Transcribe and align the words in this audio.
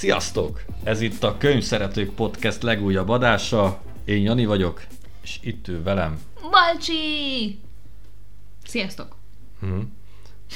Sziasztok! 0.00 0.64
Ez 0.84 1.00
itt 1.00 1.22
a 1.22 1.36
Könyvszeretők 1.38 2.14
Podcast 2.14 2.62
legújabb 2.62 3.08
adása. 3.08 3.80
Én 4.04 4.22
Jani 4.22 4.44
vagyok, 4.44 4.82
és 5.22 5.38
itt 5.42 5.68
ül 5.68 5.82
velem. 5.82 6.20
Balcsi! 6.50 7.58
Sziasztok! 8.64 9.16
Mhm. 9.58 9.80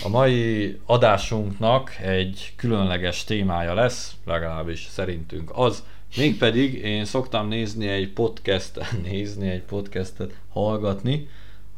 A 0.04 0.08
mai 0.08 0.78
adásunknak 0.86 1.96
egy 2.00 2.52
különleges 2.56 3.24
témája 3.24 3.74
lesz, 3.74 4.16
legalábbis 4.24 4.86
szerintünk 4.90 5.50
az, 5.54 5.84
mégpedig 6.16 6.74
én 6.74 7.04
szoktam 7.04 7.48
nézni 7.48 7.88
egy 7.88 8.12
podcastet, 8.12 8.96
nézni 9.10 9.48
egy 9.48 9.62
podcastet, 9.62 10.38
hallgatni, 10.48 11.28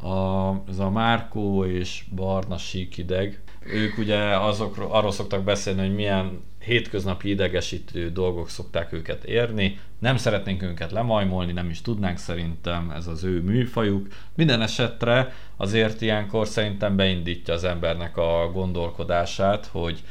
a, 0.03 0.51
ez 0.69 0.79
a 0.79 0.91
Márkó 0.91 1.65
és 1.65 2.05
Barna 2.15 2.59
Síkideg. 2.59 3.41
Ők 3.61 3.98
ugye 3.98 4.39
azokról, 4.39 4.91
arról 4.91 5.12
szoktak 5.12 5.45
beszélni, 5.45 5.80
hogy 5.80 5.95
milyen 5.95 6.41
hétköznapi 6.66 7.29
idegesítő 7.29 8.11
dolgok 8.11 8.48
szokták 8.48 8.93
őket 8.93 9.24
érni. 9.24 9.79
Nem 9.98 10.16
szeretnénk 10.16 10.62
őket 10.62 10.93
lemajmolni, 10.93 11.52
nem 11.52 11.70
is 11.70 11.80
tudnánk 11.80 12.19
szerintem, 12.19 12.91
ez 12.91 13.07
az 13.07 13.24
ő 13.24 13.41
műfajuk. 13.41 14.07
Minden 14.34 14.62
esetre 14.62 15.33
azért 15.57 16.01
ilyenkor 16.01 16.47
szerintem 16.47 16.97
beindítja 16.97 17.55
az 17.55 17.65
embernek 17.65 18.16
a 18.16 18.51
gondolkodását, 18.52 19.66
hogy 19.66 20.02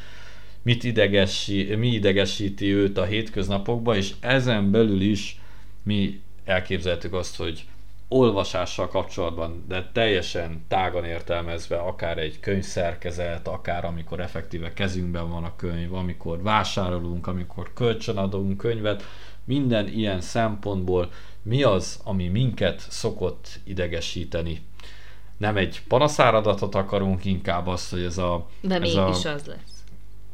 mit 0.62 0.84
idegesi, 0.84 1.76
mi 1.76 1.88
idegesíti 1.88 2.74
őt 2.74 2.98
a 2.98 3.04
hétköznapokban, 3.04 3.96
és 3.96 4.14
ezen 4.20 4.72
belül 4.72 5.02
is 5.02 5.40
mi 5.84 6.22
elképzeltük 6.46 7.14
azt, 7.14 7.36
hogy 7.36 7.66
olvasással 8.08 8.88
kapcsolatban, 8.88 9.66
de 9.68 9.90
teljesen 9.94 10.66
tágan 10.68 11.06
értelmezve, 11.06 11.78
akár 11.78 12.18
egy 12.18 12.40
könyvszerkezet, 12.40 13.48
akár 13.48 13.86
amikor 13.86 14.20
effektíve 14.20 14.74
kezünkben 14.74 15.30
van 15.30 15.44
a 15.44 15.56
könyv, 15.56 15.94
amikor 15.94 16.42
vásárolunk, 16.42 17.28
amikor 17.28 17.74
kölcsönadunk 17.74 18.58
könyvet, 18.58 19.04
minden 19.44 19.88
ilyen 19.88 20.22
szempontból 20.22 21.12
mi 21.42 21.64
az, 21.64 22.00
ami 22.04 22.28
minket 22.28 22.86
szokott 22.90 23.60
idegesíteni. 23.64 24.62
Nem 25.38 25.58
egy 25.58 25.82
panaszáradatot 25.88 26.76
akarunk, 26.76 27.26
inkább 27.26 27.68
azt, 27.68 27.92
hogy 27.92 28.04
ez 28.04 28.18
a... 28.18 28.48
De 28.62 28.76
ez 28.76 28.82
mégis 28.82 29.26
a, 29.26 29.32
az 29.32 29.46
lesz. 29.46 29.84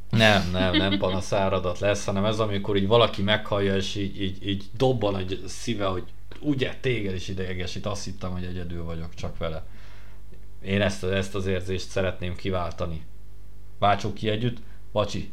nem, 0.09 0.49
nem, 0.51 0.75
nem 0.75 0.97
panaszáradat 0.97 1.79
lesz, 1.79 2.05
hanem 2.05 2.25
ez, 2.25 2.39
amikor 2.39 2.75
így 2.75 2.87
valaki 2.87 3.21
meghallja, 3.21 3.75
és 3.75 3.95
így, 3.95 4.21
így, 4.21 4.47
így 4.47 4.63
dobban 4.77 5.17
egy 5.17 5.43
szíve, 5.47 5.85
hogy 5.85 6.03
ugye 6.41 6.75
téged 6.81 7.15
is 7.15 7.27
idegesít, 7.27 7.85
azt 7.85 8.03
hittem, 8.05 8.31
hogy 8.31 8.43
egyedül 8.43 8.83
vagyok 8.83 9.13
csak 9.13 9.37
vele. 9.37 9.63
Én 10.65 10.81
ezt, 10.81 11.03
ezt 11.03 11.35
az 11.35 11.45
érzést 11.45 11.89
szeretném 11.89 12.35
kiváltani. 12.35 13.05
Váltsuk 13.79 14.13
ki 14.13 14.29
együtt. 14.29 14.57
Bacsi, 14.91 15.31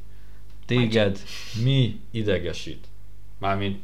téged 0.66 1.18
mi 1.64 2.00
idegesít? 2.10 2.86
Mármint 3.38 3.80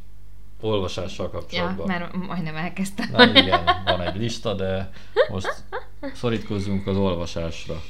olvasással 0.60 1.26
Ja, 1.26 1.38
kapcsolatban. 1.38 1.86
már 1.86 2.10
majdnem 2.12 2.56
elkezdtem. 2.56 3.08
Na 3.12 3.28
igen, 3.40 3.64
van 3.84 4.00
egy 4.00 4.16
lista, 4.16 4.54
de 4.54 4.90
most 5.30 5.62
szorítkozzunk 6.14 6.86
az 6.86 6.96
olvasásra. 6.96 7.82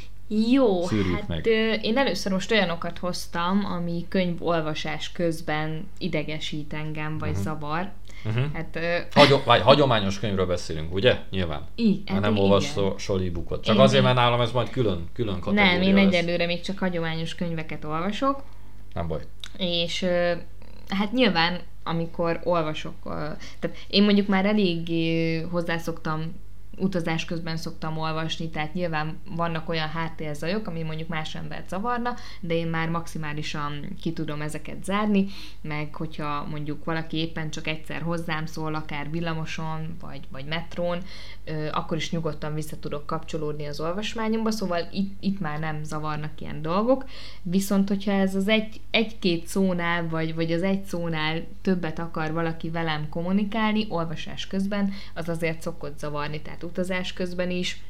Jó, 0.52 0.82
Szűrjük 0.86 1.14
hát 1.18 1.28
meg. 1.28 1.46
ö, 1.46 1.72
én 1.72 1.96
először 1.98 2.32
most 2.32 2.50
olyanokat 2.50 2.98
hoztam, 2.98 3.64
ami 3.64 4.05
könyvolvasás 4.08 5.12
közben 5.12 5.88
idegesít 5.98 6.72
engem, 6.72 7.18
vagy 7.18 7.30
Mhm. 7.30 7.40
zavar. 7.40 7.92
Uh-huh. 8.27 8.44
Hát, 8.53 8.77
ö, 8.77 8.97
Hagyom, 9.14 9.41
vagy 9.44 9.61
hagyományos 9.61 10.20
könyvről 10.20 10.47
beszélünk, 10.47 10.94
ugye? 10.94 11.19
Nyilván. 11.30 11.67
így, 11.77 12.03
hát 12.06 12.20
nem 12.20 12.39
olvasol 12.39 13.20
e-bookot. 13.27 13.64
Csak 13.64 13.75
Én- 13.75 13.80
azért, 13.80 14.03
mert 14.03 14.17
nálam 14.17 14.41
ez 14.41 14.53
majd 14.53 14.70
külön, 14.70 15.08
külön 15.12 15.41
kategória 15.41 15.72
Nem, 15.72 15.83
én 15.83 15.94
lesz. 15.94 16.05
egyelőre 16.14 16.47
még 16.47 16.61
csak 16.61 16.78
hagyományos 16.78 17.35
könyveket 17.35 17.85
olvasok, 17.85 18.42
Nem 18.95 19.08
baj. 19.08 19.20
és 19.58 20.02
ö, 20.02 20.33
hát 20.89 21.12
nyilván, 21.12 21.61
amikor 21.85 22.40
olvasok, 22.45 22.95
tehát 23.61 23.77
én 23.89 24.02
mondjuk 24.05 24.27
már 24.27 24.45
elég 24.46 24.89
hozzászoktam 25.51 26.42
utazás 26.79 27.24
közben 27.24 27.57
szoktam 27.57 27.98
olvasni, 27.98 28.51
tehát 28.51 28.74
nyilván 28.74 29.18
vannak 29.36 29.68
olyan 29.68 29.89
háttérzajok, 29.89 30.67
ami 30.67 30.83
mondjuk 30.83 31.08
más 31.08 31.35
embert 31.35 31.68
zavarna, 31.68 32.14
de 32.40 32.55
én 32.55 32.67
már 32.67 32.89
maximálisan 32.89 33.96
ki 34.01 34.12
tudom 34.12 34.40
ezeket 34.40 34.85
zárni, 34.85 35.27
meg 35.61 35.95
hogyha 35.95 36.46
mondjuk 36.51 36.85
valaki 36.85 37.17
éppen 37.17 37.51
csak 37.51 37.67
egyszer 37.67 38.02
hozzám 38.02 38.46
szól, 38.46 38.74
akár 38.74 39.11
villamoson, 39.11 39.96
vagy, 40.01 40.20
vagy 40.30 40.45
metrón, 40.45 40.98
akkor 41.73 41.96
is 41.96 42.11
nyugodtan 42.11 42.55
vissza 42.55 42.79
tudok 42.79 43.06
kapcsolódni 43.06 43.67
az 43.67 43.80
olvasmányomba, 43.80 44.51
szóval 44.51 44.89
itt, 44.92 45.17
itt 45.20 45.41
már 45.41 45.58
nem 45.58 45.85
zavarnak 45.85 46.41
ilyen 46.41 46.62
dolgok, 46.62 47.05
viszont 47.42 47.89
hogyha 47.89 48.12
ez 48.12 48.35
az 48.35 48.48
egy, 48.48 48.80
egy-két 48.91 49.46
szónál, 49.46 50.08
vagy, 50.08 50.35
vagy 50.35 50.52
az 50.52 50.62
egy 50.62 50.85
szónál 50.85 51.46
többet 51.62 51.98
akar 51.98 52.33
valaki 52.33 52.70
velem 52.70 53.08
kommunikálni, 53.08 53.86
olvasás 53.89 54.46
közben, 54.46 54.92
az 55.14 55.29
azért 55.29 55.62
szokott 55.62 55.98
zavarni, 55.98 56.42
tehát 56.42 56.64
utazás 56.64 57.13
közben 57.13 57.51
is, 57.51 57.80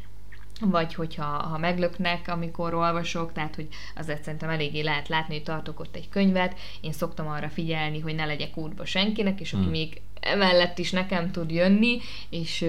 vagy 0.61 0.95
hogyha 0.95 1.25
ha 1.25 1.59
meglöknek, 1.59 2.29
amikor 2.29 2.75
olvasok, 2.75 3.33
tehát 3.33 3.55
hogy 3.55 3.69
azért 3.97 4.23
szerintem 4.23 4.51
eléggé 4.51 4.81
lehet 4.81 5.09
látni, 5.09 5.35
hogy 5.35 5.43
tartok 5.43 5.81
ott 5.81 5.97
egy 5.97 6.09
könyvet, 6.09 6.59
én 6.81 6.93
szoktam 6.93 7.29
arra 7.29 7.49
figyelni, 7.49 8.01
hogy 8.01 8.15
ne 8.15 8.25
legyek 8.25 8.57
útba 8.57 8.85
senkinek, 8.85 9.41
és 9.41 9.53
aki 9.53 9.63
Hmm. 9.63 9.71
még 9.71 10.01
emellett 10.21 10.79
is 10.79 10.91
nekem 10.91 11.31
tud 11.31 11.51
jönni, 11.51 11.99
és, 12.31 12.61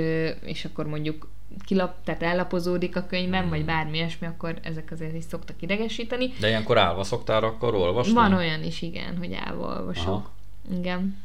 és 0.46 0.66
akkor 0.66 0.88
mondjuk 0.88 1.30
kilap, 1.66 2.04
tehát 2.04 2.24
ellapozódik 2.24 2.96
a 2.96 3.06
könyvem, 3.06 3.42
Hmm. 3.42 3.50
vagy 3.50 3.66
bármi 3.66 3.98
ilyesmi, 3.98 4.28
akkor 4.28 4.60
ezek 4.64 4.92
azért 4.92 5.16
is 5.16 5.24
szoktak 5.24 5.62
idegesíteni. 5.62 6.34
De 6.40 6.48
ilyenkor 6.48 6.78
állva 6.78 7.04
szoktál 7.04 7.44
akkor 7.44 7.76
olvasni? 7.76 8.14
Van 8.14 8.34
olyan 8.34 8.64
is, 8.64 8.82
igen, 8.82 9.18
hogy 9.18 9.34
állva 9.34 9.68
olvasok. 9.78 10.08
Aha. 10.08 10.32
Igen. 10.80 11.24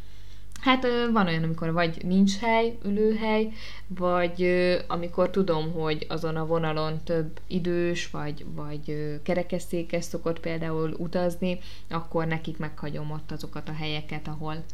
Hát 0.60 0.86
van 1.12 1.26
olyan, 1.26 1.42
amikor 1.42 1.72
vagy 1.72 2.04
nincs 2.04 2.38
hely, 2.38 2.78
ülőhely, 2.84 3.52
vagy 3.86 4.50
amikor 4.86 5.30
tudom, 5.30 5.72
hogy 5.72 6.06
azon 6.08 6.36
a 6.36 6.46
vonalon 6.46 7.04
több 7.04 7.40
idős, 7.46 8.10
vagy, 8.10 8.44
vagy 8.54 9.18
kerekesszékes 9.22 10.04
szokott 10.04 10.40
például 10.40 10.94
utazni, 10.98 11.58
akkor 11.88 12.26
nekik 12.26 12.58
meghagyom 12.58 13.10
ott 13.10 13.30
azokat 13.30 13.68
a 13.68 13.74
helyeket, 13.74 14.28
ahol, 14.28 14.64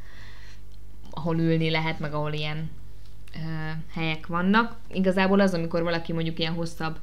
ahol 1.11 1.39
ülni 1.39 1.71
lehet, 1.71 1.99
meg 1.99 2.15
ahol 2.15 2.33
ilyen 2.33 2.71
ö, 3.35 3.71
helyek 3.93 4.27
vannak. 4.27 4.77
Igazából 4.93 5.41
az, 5.41 5.55
amikor 5.55 5.83
valaki 5.83 6.13
mondjuk 6.13 6.39
ilyen 6.39 6.55
hosszabb 6.55 6.99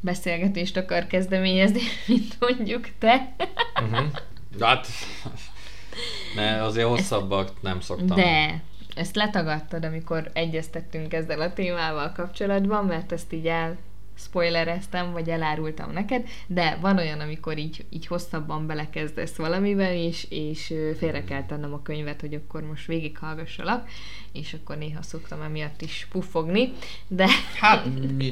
beszélgetést 0.00 0.76
akar 0.76 1.06
kezdeményezni, 1.06 1.80
mint 2.06 2.36
mondjuk 2.40 2.88
te. 2.98 3.34
Uh-huh. 3.82 4.06
Hát... 4.60 4.86
Ne, 6.34 6.62
azért 6.62 6.86
hosszabbak 6.86 7.50
nem 7.60 7.80
szoktam. 7.80 8.16
De 8.16 8.62
ezt 8.94 9.16
letagadtad, 9.16 9.84
amikor 9.84 10.30
egyeztettünk 10.32 11.14
ezzel 11.14 11.40
a 11.40 11.52
témával 11.52 12.12
kapcsolatban, 12.12 12.84
mert 12.84 13.12
ezt 13.12 13.32
így 13.32 13.46
el 13.46 13.76
spoilereztem, 14.18 15.12
vagy 15.12 15.28
elárultam 15.28 15.92
neked, 15.92 16.26
de 16.46 16.78
van 16.80 16.98
olyan, 16.98 17.20
amikor 17.20 17.58
így, 17.58 17.84
így 17.90 18.06
hosszabban 18.06 18.66
belekezdesz 18.66 19.36
valamiben, 19.36 19.92
és, 19.92 20.26
és 20.30 20.74
félre 20.98 21.24
kell 21.24 21.44
tennem 21.46 21.72
a 21.72 21.82
könyvet, 21.82 22.20
hogy 22.20 22.34
akkor 22.34 22.62
most 22.62 22.86
végighallgassalak, 22.86 23.88
és 24.32 24.56
akkor 24.62 24.76
néha 24.76 25.02
szoktam 25.02 25.42
emiatt 25.42 25.82
is 25.82 26.06
puffogni, 26.10 26.72
de 27.08 27.26
Hát 27.60 27.86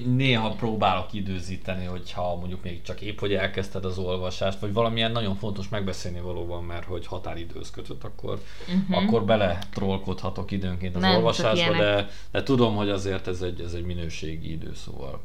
néha 0.04 0.50
próbálok 0.50 1.12
időzíteni, 1.12 1.84
hogyha 1.84 2.36
mondjuk 2.36 2.62
még 2.62 2.82
csak 2.82 3.00
épp, 3.00 3.18
hogy 3.18 3.34
elkezdted 3.34 3.84
az 3.84 3.98
olvasást, 3.98 4.58
vagy 4.58 4.72
valamilyen 4.72 5.12
nagyon 5.12 5.36
fontos 5.36 5.68
megbeszélni 5.68 6.20
valóban, 6.20 6.64
mert 6.64 6.84
hogy 6.84 7.06
határidőz 7.06 7.70
kötött, 7.70 8.04
akkor, 8.04 8.42
uh-huh. 8.68 9.04
akkor 9.04 9.24
bele 9.24 9.58
trollkodhatok 9.72 10.50
időnként 10.50 10.96
az 10.96 11.02
Nem, 11.02 11.14
olvasásba, 11.14 11.72
de, 11.76 12.08
de 12.30 12.42
tudom, 12.42 12.74
hogy 12.74 12.88
azért 12.88 13.26
ez 13.26 13.42
egy, 13.42 13.60
ez 13.60 13.72
egy 13.72 13.84
minőségi 13.84 14.50
idő, 14.50 14.74
szóval 14.74 15.20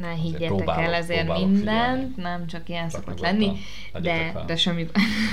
ne 0.00 0.10
higgyetek 0.12 0.46
próbálok- 0.46 0.84
el 0.84 0.94
ezért 0.94 1.24
próbálok 1.24 1.48
mindent, 1.48 2.08
figyelni. 2.08 2.14
nem 2.16 2.46
csak 2.46 2.68
ilyen 2.68 2.88
Csak 2.88 3.00
szokott 3.00 3.20
lenni, 3.20 3.52
de, 4.00 4.42
de 4.46 4.56
semmi 4.56 4.86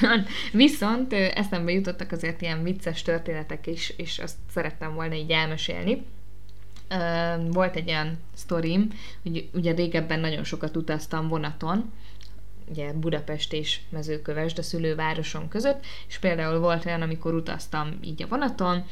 Viszont 0.51 1.13
eszembe 1.13 1.71
jutottak 1.71 2.12
azért 2.12 2.42
ilyen 2.42 2.63
vicces 2.63 3.01
történetek 3.01 3.68
is, 3.68 3.89
és 3.98 4.19
azt 4.19 4.38
szerettem 4.50 4.94
volna 4.94 5.13
így 5.13 5.31
elmesélni. 5.31 6.06
Volt 7.51 7.75
egy 7.75 7.89
olyan 7.89 8.18
sztorim, 8.33 8.88
hogy 9.24 9.50
ugye 9.54 9.74
régebben 9.74 10.19
nagyon 10.19 10.44
sokat 10.44 10.75
utaztam 10.75 11.27
vonaton, 11.27 11.92
ugye 12.69 12.94
Budapest 12.94 13.54
és 13.54 13.80
Mezőkövesd 13.89 14.57
a 14.57 14.62
szülővárosom 14.62 15.48
között, 15.48 15.86
és 16.07 16.18
például 16.18 16.60
volt 16.60 16.86
olyan, 16.86 17.01
amikor 17.01 17.33
utaztam 17.33 17.98
így 18.04 18.24
a 18.24 18.27
vonaton, 18.27 18.86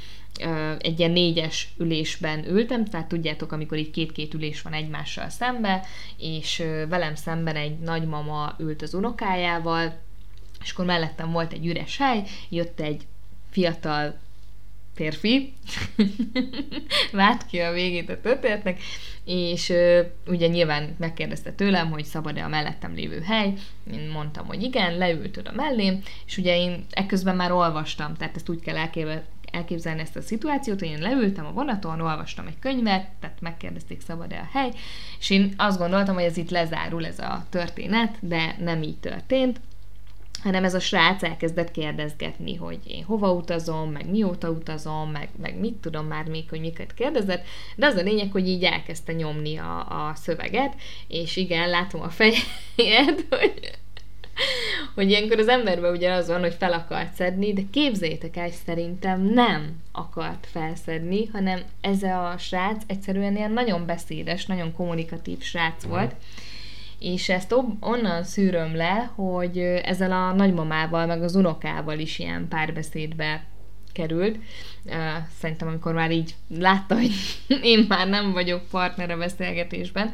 egy 0.79 0.99
ilyen 0.99 1.11
négyes 1.11 1.73
ülésben 1.77 2.45
ültem, 2.49 2.85
tehát 2.85 3.07
tudjátok, 3.07 3.51
amikor 3.51 3.77
így 3.77 3.91
két-két 3.91 4.33
ülés 4.33 4.61
van 4.61 4.73
egymással 4.73 5.29
szembe, 5.29 5.85
és 6.17 6.63
velem 6.89 7.15
szemben 7.15 7.55
egy 7.55 7.79
nagymama 7.79 8.55
ült 8.59 8.81
az 8.81 8.93
unokájával, 8.93 9.99
és 10.63 10.71
akkor 10.71 10.85
mellettem 10.85 11.31
volt 11.31 11.53
egy 11.53 11.65
üres 11.65 11.97
hely, 11.97 12.23
jött 12.49 12.79
egy 12.79 13.07
fiatal 13.49 14.19
férfi, 15.01 15.53
várt 17.11 17.45
ki 17.45 17.59
a 17.59 17.71
végét 17.71 18.09
a 18.09 18.21
történetnek, 18.21 18.79
és 19.25 19.69
ö, 19.69 20.01
ugye 20.27 20.47
nyilván 20.47 20.95
megkérdezte 20.99 21.51
tőlem, 21.51 21.91
hogy 21.91 22.03
szabad-e 22.03 22.43
a 22.43 22.47
mellettem 22.47 22.93
lévő 22.93 23.21
hely, 23.21 23.53
én 23.93 24.09
mondtam, 24.13 24.45
hogy 24.45 24.63
igen, 24.63 24.97
leült 24.97 25.37
oda 25.37 25.51
mellém, 25.55 26.01
és 26.25 26.37
ugye 26.37 26.57
én 26.57 26.85
ekközben 26.89 27.35
már 27.35 27.51
olvastam, 27.51 28.15
tehát 28.15 28.35
ezt 28.35 28.49
úgy 28.49 28.59
kell 28.59 28.89
elképzelni 29.51 30.01
ezt 30.01 30.15
a 30.15 30.21
szituációt, 30.21 30.79
hogy 30.79 30.87
én 30.87 30.99
leültem 30.99 31.45
a 31.45 31.53
vonaton, 31.53 32.01
olvastam 32.01 32.47
egy 32.47 32.59
könyvet, 32.59 33.09
tehát 33.19 33.41
megkérdezték 33.41 34.01
szabad-e 34.01 34.39
a 34.39 34.57
hely, 34.57 34.71
és 35.19 35.29
én 35.29 35.53
azt 35.57 35.77
gondoltam, 35.77 36.15
hogy 36.15 36.23
ez 36.23 36.37
itt 36.37 36.49
lezárul 36.49 37.05
ez 37.05 37.19
a 37.19 37.45
történet, 37.49 38.17
de 38.19 38.55
nem 38.59 38.83
így 38.83 38.97
történt, 38.97 39.59
hanem 40.43 40.63
ez 40.63 40.73
a 40.73 40.79
srác 40.79 41.23
elkezdett 41.23 41.71
kérdezgetni, 41.71 42.55
hogy 42.55 42.79
én 42.87 43.03
hova 43.03 43.31
utazom, 43.31 43.91
meg 43.91 44.09
mióta 44.09 44.49
utazom, 44.49 45.11
meg, 45.11 45.29
meg 45.41 45.59
mit 45.59 45.73
tudom 45.73 46.05
már 46.05 46.25
még, 46.25 46.49
hogy 46.49 46.59
miket 46.59 46.93
kérdezett, 46.93 47.45
de 47.75 47.85
az 47.85 47.95
a 47.95 48.01
lényeg, 48.01 48.31
hogy 48.31 48.47
így 48.47 48.63
elkezdte 48.63 49.13
nyomni 49.13 49.57
a, 49.57 49.79
a 49.79 50.15
szöveget, 50.15 50.75
és 51.07 51.35
igen, 51.35 51.69
látom 51.69 52.01
a 52.01 52.09
fejet, 52.09 53.25
hogy 53.39 53.79
hogy 54.95 55.09
ilyenkor 55.09 55.39
az 55.39 55.47
emberben 55.47 55.91
ugye 55.91 56.11
az 56.11 56.27
van, 56.27 56.39
hogy 56.39 56.53
fel 56.53 56.73
akart 56.73 57.13
szedni, 57.13 57.53
de 57.53 57.61
képzeljétek 57.71 58.37
el, 58.37 58.49
szerintem 58.65 59.21
nem 59.21 59.81
akart 59.91 60.47
felszedni, 60.51 61.25
hanem 61.25 61.61
ez 61.81 62.03
a 62.03 62.35
srác 62.37 62.83
egyszerűen 62.87 63.35
ilyen 63.35 63.51
nagyon 63.51 63.85
beszédes, 63.85 64.45
nagyon 64.45 64.73
kommunikatív 64.73 65.41
srác 65.41 65.83
volt, 65.83 66.15
és 67.01 67.29
ezt 67.29 67.55
onnan 67.79 68.23
szűröm 68.23 68.75
le, 68.75 69.11
hogy 69.15 69.57
ezzel 69.57 70.11
a 70.11 70.33
nagymamával, 70.33 71.05
meg 71.05 71.23
az 71.23 71.35
unokával 71.35 71.99
is 71.99 72.19
ilyen 72.19 72.47
párbeszédbe 72.47 73.43
került. 73.91 74.37
Szerintem, 75.39 75.67
amikor 75.67 75.93
már 75.93 76.11
így 76.11 76.35
látta, 76.47 76.95
hogy 76.95 77.11
én 77.61 77.85
már 77.87 78.07
nem 78.07 78.31
vagyok 78.31 78.61
partner 78.69 79.11
a 79.11 79.17
beszélgetésben, 79.17 80.13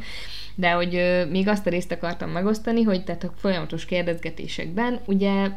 de 0.55 0.71
hogy 0.71 1.25
még 1.29 1.47
azt 1.47 1.67
a 1.67 1.69
részt 1.69 1.91
akartam 1.91 2.29
megosztani, 2.29 2.83
hogy 2.83 3.03
tehát 3.03 3.23
a 3.23 3.33
folyamatos 3.35 3.85
kérdezgetésekben 3.85 4.99
ugye 5.05 5.49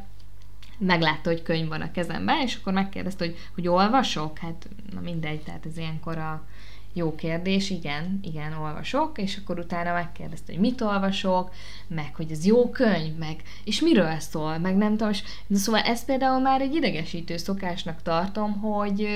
meglátta, 0.79 1.31
hogy 1.31 1.43
könyv 1.43 1.69
van 1.69 1.81
a 1.81 1.91
kezemben, 1.91 2.41
és 2.41 2.57
akkor 2.57 2.73
megkérdezte, 2.73 3.25
hogy, 3.25 3.37
hogy 3.55 3.69
olvasok? 3.69 4.39
Hát 4.39 4.69
na 4.95 5.01
mindegy, 5.01 5.41
tehát 5.41 5.67
ez 5.67 5.77
ilyenkor 5.77 6.19
a 6.19 6.47
jó 6.93 7.15
kérdés, 7.15 7.71
igen, 7.71 8.21
igen, 8.23 8.53
olvasok, 8.53 9.19
és 9.19 9.37
akkor 9.37 9.59
utána 9.59 9.93
megkérdezte, 9.93 10.53
hogy 10.53 10.61
mit 10.61 10.81
olvasok, 10.81 11.51
meg 11.89 12.15
hogy 12.15 12.31
ez 12.31 12.47
jó 12.47 12.71
könyv, 12.71 13.17
meg 13.17 13.43
és 13.65 13.81
miről 13.81 14.19
szól, 14.19 14.59
meg 14.59 14.77
nem 14.77 14.91
tudom, 14.91 15.09
és, 15.09 15.23
de 15.47 15.57
szóval 15.57 15.81
ezt 15.81 16.05
például 16.05 16.41
már 16.41 16.61
egy 16.61 16.75
idegesítő 16.75 17.37
szokásnak 17.37 18.03
tartom, 18.03 18.61
hogy 18.61 19.09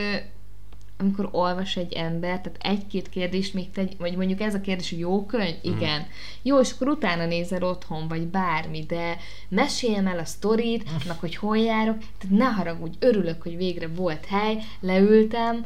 amikor 0.96 1.28
olvas 1.32 1.76
egy 1.76 1.92
ember, 1.92 2.40
tehát 2.40 2.58
egy-két 2.60 3.08
kérdést 3.08 3.54
még 3.54 3.70
tegy, 3.70 3.96
vagy 3.98 4.16
mondjuk 4.16 4.40
ez 4.40 4.54
a 4.54 4.60
kérdés, 4.60 4.90
hogy 4.90 4.98
jó 4.98 5.26
könyv? 5.26 5.56
Mhm. 5.62 5.76
Igen. 5.76 6.00
Mm. 6.00 6.04
Jó, 6.42 6.60
és 6.60 6.72
akkor 6.72 6.88
utána 6.88 7.26
nézel 7.26 7.62
otthon, 7.62 8.08
vagy 8.08 8.26
bármi, 8.26 8.84
de 8.84 9.16
meséljem 9.48 10.06
el 10.06 10.18
a 10.18 10.24
sztorit, 10.24 10.90
mm. 10.90 10.94
meg 11.06 11.18
hogy 11.18 11.36
hol 11.36 11.58
járok, 11.58 11.98
tehát 11.98 12.36
ne 12.36 12.44
haragudj, 12.44 12.96
örülök, 13.00 13.42
hogy 13.42 13.56
végre 13.56 13.88
volt 13.88 14.26
hely, 14.26 14.58
leültem, 14.80 15.64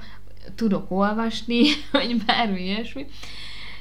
tudok 0.55 0.91
olvasni, 0.91 1.63
vagy 1.93 2.23
bármi 2.27 2.61
ilyesmi. 2.61 3.07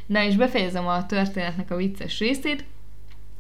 Na, 0.06 0.24
és 0.24 0.36
befejezem 0.36 0.88
a 0.88 1.06
történetnek 1.06 1.72
a 1.72 1.75
vicces 1.75 2.19
részét, 2.19 2.66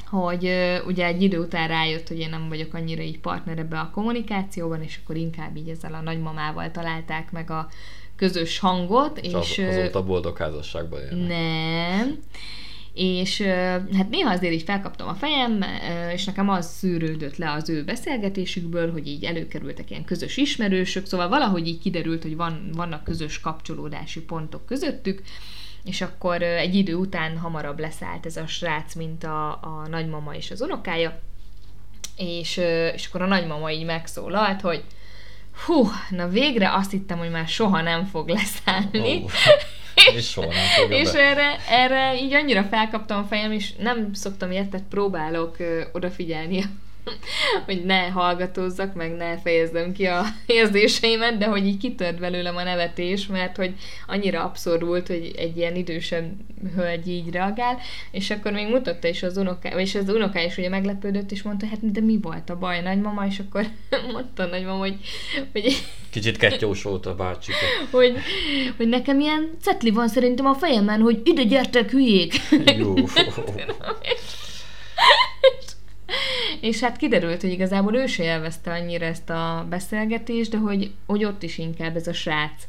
hogy 0.09 0.51
ugye 0.85 1.05
egy 1.05 1.21
idő 1.21 1.39
után 1.39 1.67
rájött, 1.67 2.07
hogy 2.07 2.19
én 2.19 2.29
nem 2.29 2.49
vagyok 2.49 2.73
annyira 2.73 3.01
így 3.01 3.19
partner 3.19 3.57
ebbe 3.57 3.79
a 3.79 3.89
kommunikációban, 3.93 4.83
és 4.83 4.99
akkor 5.03 5.15
inkább 5.15 5.55
így 5.55 5.69
ezzel 5.69 5.93
a 5.93 6.01
nagymamával 6.01 6.71
találták 6.71 7.31
meg 7.31 7.51
a 7.51 7.69
közös 8.15 8.59
hangot. 8.59 9.17
És, 9.17 9.33
és 9.33 9.57
az, 9.57 9.75
azóta 9.75 10.03
boldog 10.03 10.37
házasságban 10.37 11.01
élnek. 11.01 11.27
Nem. 11.27 12.19
És 12.99 13.41
hát 13.93 14.09
néha 14.09 14.31
azért 14.31 14.53
így 14.53 14.63
felkaptam 14.63 15.07
a 15.07 15.13
fejem, 15.13 15.63
és 16.13 16.25
nekem 16.25 16.49
az 16.49 16.65
szűrődött 16.65 17.37
le 17.37 17.51
az 17.51 17.69
ő 17.69 17.83
beszélgetésükből, 17.83 18.91
hogy 18.91 19.07
így 19.07 19.23
előkerültek 19.23 19.89
ilyen 19.89 20.05
közös 20.05 20.37
ismerősök, 20.37 21.05
szóval 21.05 21.29
valahogy 21.29 21.67
így 21.67 21.79
kiderült, 21.79 22.21
hogy 22.21 22.35
van, 22.35 22.69
vannak 22.73 23.03
közös 23.03 23.39
kapcsolódási 23.39 24.21
pontok 24.21 24.65
közöttük, 24.65 25.21
és 25.83 26.01
akkor 26.01 26.41
egy 26.41 26.75
idő 26.75 26.95
után 26.95 27.37
hamarabb 27.37 27.79
leszállt 27.79 28.25
ez 28.25 28.37
a 28.37 28.47
srác, 28.47 28.95
mint 28.95 29.23
a, 29.23 29.49
a 29.49 29.87
nagymama 29.89 30.35
és 30.35 30.51
az 30.51 30.61
unokája, 30.61 31.19
és, 32.15 32.57
és 32.93 33.07
akkor 33.07 33.21
a 33.21 33.27
nagymama 33.27 33.71
így 33.71 33.85
megszólalt, 33.85 34.61
hogy 34.61 34.83
hú, 35.65 35.89
na 36.09 36.27
végre 36.27 36.73
azt 36.73 36.91
hittem, 36.91 37.17
hogy 37.17 37.29
már 37.29 37.47
soha 37.47 37.81
nem 37.81 38.05
fog 38.05 38.27
leszállni. 38.27 39.23
Oh. 39.23 39.31
és 40.15 40.29
soha 40.29 40.47
nem 40.47 40.65
fogja 40.77 40.97
És 40.97 41.11
be. 41.11 41.19
erre, 41.19 41.55
erre 41.69 42.15
így 42.21 42.33
annyira 42.33 42.63
felkaptam 42.63 43.19
a 43.19 43.23
fejem, 43.23 43.51
és 43.51 43.73
nem 43.79 44.13
szoktam 44.13 44.51
ilyet, 44.51 44.69
tehát 44.69 44.85
próbálok 44.89 45.59
ö, 45.59 45.81
odafigyelni 45.91 46.63
hogy 47.65 47.85
ne 47.85 48.07
hallgatózzak, 48.07 48.93
meg 48.93 49.15
ne 49.15 49.37
fejezzem 49.37 49.91
ki 49.91 50.05
a 50.05 50.23
érzéseimet, 50.45 51.37
de 51.37 51.45
hogy 51.45 51.65
így 51.65 51.77
kitört 51.77 52.19
belőlem 52.19 52.55
a 52.55 52.63
nevetés, 52.63 53.27
mert 53.27 53.55
hogy 53.55 53.73
annyira 54.07 54.43
abszurdult, 54.43 55.07
hogy 55.07 55.33
egy 55.37 55.57
ilyen 55.57 55.75
idősebb 55.75 56.31
hölgy 56.75 57.07
így 57.07 57.31
reagál, 57.31 57.77
és 58.11 58.29
akkor 58.29 58.51
még 58.51 58.67
mutatta 58.67 59.07
is 59.07 59.23
az 59.23 59.37
unoká, 59.37 59.69
és 59.69 59.95
az 59.95 60.09
unoká 60.09 60.43
is 60.43 60.57
ugye 60.57 60.69
meglepődött, 60.69 61.31
és 61.31 61.41
mondta, 61.41 61.67
hát 61.67 61.91
de 61.91 62.01
mi 62.01 62.19
volt 62.21 62.49
a 62.49 62.57
baj, 62.57 62.81
nagymama, 62.81 63.25
és 63.25 63.39
akkor 63.39 63.65
mondta 64.13 64.45
nagymama, 64.45 64.77
hogy, 64.77 64.95
hogy 65.51 65.83
Kicsit 66.09 66.37
kettyós 66.37 66.83
volt 66.83 67.05
a 67.05 67.15
bácsi. 67.15 67.51
hogy, 67.91 68.17
hogy 68.77 68.87
nekem 68.87 69.19
ilyen 69.19 69.49
cetli 69.61 69.91
van 69.91 70.07
szerintem 70.07 70.45
a 70.45 70.53
fejemen, 70.53 71.01
hogy 71.01 71.21
ide 71.23 71.43
gyertek 71.43 71.91
hülyék. 71.91 72.33
Jó. 72.77 72.93
És 76.61 76.79
hát 76.79 76.97
kiderült, 76.97 77.41
hogy 77.41 77.51
igazából 77.51 77.95
ő 77.95 78.05
se 78.05 78.23
élvezte 78.23 78.71
annyira 78.71 79.05
ezt 79.05 79.29
a 79.29 79.65
beszélgetést, 79.69 80.51
de 80.51 80.57
hogy, 80.57 80.91
hogy 81.05 81.23
ott 81.23 81.43
is 81.43 81.57
inkább 81.57 81.95
ez 81.95 82.07
a 82.07 82.13
srác 82.13 82.67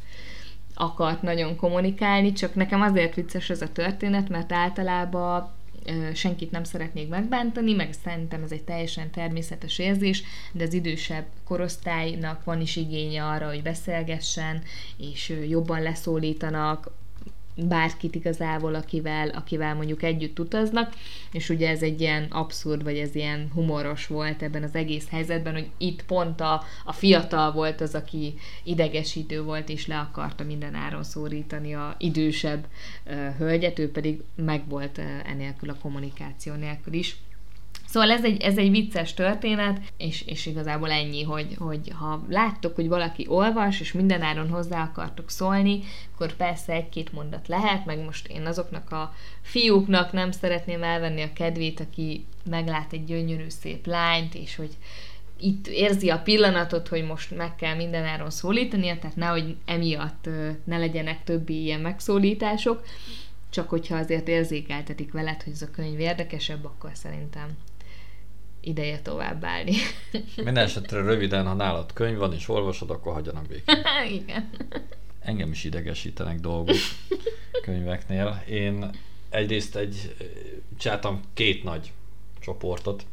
akart 0.74 1.22
nagyon 1.22 1.56
kommunikálni, 1.56 2.32
csak 2.32 2.54
nekem 2.54 2.80
azért 2.80 3.14
vicces 3.14 3.50
ez 3.50 3.62
a 3.62 3.72
történet, 3.72 4.28
mert 4.28 4.52
általában 4.52 5.56
senkit 6.14 6.50
nem 6.50 6.64
szeretnék 6.64 7.08
megbántani, 7.08 7.72
meg 7.72 7.92
szerintem 8.04 8.42
ez 8.42 8.52
egy 8.52 8.62
teljesen 8.62 9.10
természetes 9.10 9.78
érzés, 9.78 10.22
de 10.52 10.64
az 10.64 10.72
idősebb 10.72 11.24
korosztálynak 11.44 12.44
van 12.44 12.60
is 12.60 12.76
igénye 12.76 13.24
arra, 13.24 13.48
hogy 13.48 13.62
beszélgessen, 13.62 14.62
és 14.96 15.34
jobban 15.48 15.82
leszólítanak, 15.82 16.90
bárkit 17.66 18.14
igazából, 18.14 18.74
akivel, 18.74 19.28
akivel 19.28 19.74
mondjuk 19.74 20.02
együtt 20.02 20.38
utaznak, 20.38 20.94
és 21.32 21.48
ugye 21.48 21.68
ez 21.68 21.82
egy 21.82 22.00
ilyen 22.00 22.26
abszurd, 22.30 22.82
vagy 22.82 22.96
ez 22.96 23.14
ilyen 23.14 23.50
humoros 23.54 24.06
volt 24.06 24.42
ebben 24.42 24.62
az 24.62 24.74
egész 24.74 25.08
helyzetben, 25.10 25.52
hogy 25.52 25.70
itt 25.78 26.04
pont 26.04 26.40
a, 26.40 26.62
a 26.84 26.92
fiatal 26.92 27.52
volt 27.52 27.80
az, 27.80 27.94
aki 27.94 28.34
idegesítő 28.64 29.42
volt, 29.42 29.68
és 29.68 29.86
le 29.86 29.98
akarta 29.98 30.44
minden 30.44 30.74
áron 30.74 31.02
szórítani 31.02 31.74
a 31.74 31.94
idősebb 31.98 32.66
uh, 33.06 33.36
hölgyet, 33.38 33.78
ő 33.78 33.90
pedig 33.90 34.22
meg 34.34 34.68
volt 34.68 34.98
uh, 34.98 35.04
enélkül 35.30 35.70
a 35.70 35.76
kommunikáció 35.82 36.54
nélkül 36.54 36.92
is. 36.92 37.16
Szóval 37.90 38.10
ez 38.10 38.24
egy, 38.24 38.42
ez 38.42 38.58
egy 38.58 38.70
vicces 38.70 39.14
történet, 39.14 39.80
és, 39.96 40.22
és 40.26 40.46
igazából 40.46 40.90
ennyi, 40.90 41.22
hogy, 41.22 41.54
hogy 41.58 41.92
ha 41.98 42.24
láttok, 42.28 42.74
hogy 42.74 42.88
valaki 42.88 43.26
olvas, 43.28 43.80
és 43.80 43.92
mindenáron 43.92 44.48
hozzá 44.48 44.82
akartok 44.82 45.30
szólni, 45.30 45.80
akkor 46.14 46.32
persze 46.32 46.72
egy-két 46.72 47.12
mondat 47.12 47.48
lehet, 47.48 47.86
meg 47.86 48.04
most 48.04 48.28
én 48.28 48.46
azoknak 48.46 48.90
a 48.90 49.14
fiúknak 49.40 50.12
nem 50.12 50.30
szeretném 50.30 50.82
elvenni 50.82 51.22
a 51.22 51.32
kedvét, 51.32 51.80
aki 51.80 52.24
meglát 52.50 52.92
egy 52.92 53.04
gyönyörű 53.04 53.48
szép 53.48 53.86
lányt, 53.86 54.34
és 54.34 54.56
hogy 54.56 54.76
itt 55.40 55.66
érzi 55.66 56.10
a 56.10 56.22
pillanatot, 56.22 56.88
hogy 56.88 57.04
most 57.04 57.36
meg 57.36 57.56
kell 57.56 57.74
mindenáron 57.74 58.30
szólítania, 58.30 58.98
tehát 58.98 59.16
nehogy 59.16 59.56
emiatt 59.64 60.28
ne 60.64 60.78
legyenek 60.78 61.24
többi 61.24 61.62
ilyen 61.62 61.80
megszólítások, 61.80 62.82
csak 63.50 63.68
hogyha 63.68 63.96
azért 63.96 64.28
érzékeltetik 64.28 65.12
veled, 65.12 65.42
hogy 65.42 65.52
ez 65.52 65.62
a 65.62 65.70
könyv 65.70 66.00
érdekesebb, 66.00 66.64
akkor 66.64 66.90
szerintem 66.94 67.56
ideje 68.68 69.00
továbbállni. 69.00 69.74
Minden 70.36 70.64
esetre 70.64 71.00
röviden, 71.00 71.46
ha 71.46 71.54
nálad 71.54 71.92
könyv 71.92 72.18
van 72.18 72.32
és 72.32 72.48
olvasod, 72.48 72.90
akkor 72.90 73.12
hagyjanak 73.12 73.46
békén. 73.46 73.82
Igen. 74.20 74.50
Engem 75.20 75.50
is 75.50 75.64
idegesítenek 75.64 76.40
dolgok 76.40 76.76
könyveknél. 77.62 78.42
Én 78.48 78.90
egyrészt 79.28 79.76
egy, 79.76 80.14
csináltam 80.78 81.20
két 81.34 81.64
nagy 81.64 81.92
csoportot. 82.40 83.06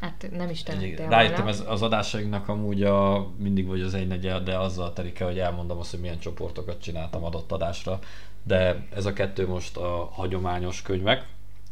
Hát 0.00 0.28
nem 0.30 0.50
is 0.50 0.62
tettél 0.62 1.08
Rájöttem 1.08 1.46
ez, 1.46 1.62
az 1.66 1.82
adásainknak 1.82 2.48
amúgy 2.48 2.82
a, 2.82 3.30
mindig 3.36 3.66
vagy 3.66 3.80
az 3.80 3.94
egy 3.94 4.06
negyed, 4.06 4.44
de 4.44 4.58
azzal 4.58 4.92
telik 4.92 5.20
el, 5.20 5.26
hogy 5.26 5.38
elmondom 5.38 5.78
azt, 5.78 5.90
hogy 5.90 6.00
milyen 6.00 6.18
csoportokat 6.18 6.82
csináltam 6.82 7.24
adott 7.24 7.52
adásra. 7.52 7.98
De 8.42 8.86
ez 8.94 9.06
a 9.06 9.12
kettő 9.12 9.48
most 9.48 9.76
a 9.76 10.08
hagyományos 10.12 10.82
könyvek 10.82 11.26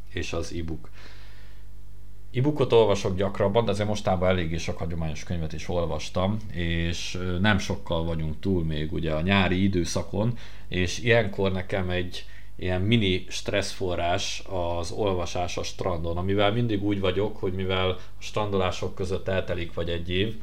és 0.08 0.32
az 0.32 0.52
e-book 0.52 0.88
E-bookot 2.34 2.72
olvasok 2.72 3.16
gyakrabban, 3.16 3.64
de 3.64 3.70
azért 3.70 3.88
mostában 3.88 4.28
eléggé 4.28 4.56
sok 4.56 4.78
hagyományos 4.78 5.24
könyvet 5.24 5.52
is 5.52 5.68
olvastam, 5.68 6.36
és 6.52 7.18
nem 7.40 7.58
sokkal 7.58 8.04
vagyunk 8.04 8.40
túl 8.40 8.64
még 8.64 8.92
ugye 8.92 9.12
a 9.12 9.20
nyári 9.20 9.62
időszakon, 9.62 10.38
és 10.68 10.98
ilyenkor 10.98 11.52
nekem 11.52 11.90
egy 11.90 12.24
ilyen 12.56 12.80
mini 12.80 13.24
stresszforrás 13.28 14.42
az 14.78 14.90
olvasás 14.90 15.56
a 15.56 15.62
strandon, 15.62 16.16
amivel 16.16 16.52
mindig 16.52 16.84
úgy 16.84 17.00
vagyok, 17.00 17.36
hogy 17.36 17.52
mivel 17.52 17.88
a 17.88 17.98
strandolások 18.18 18.94
között 18.94 19.28
eltelik 19.28 19.74
vagy 19.74 19.88
egy 19.88 20.10
év, 20.10 20.34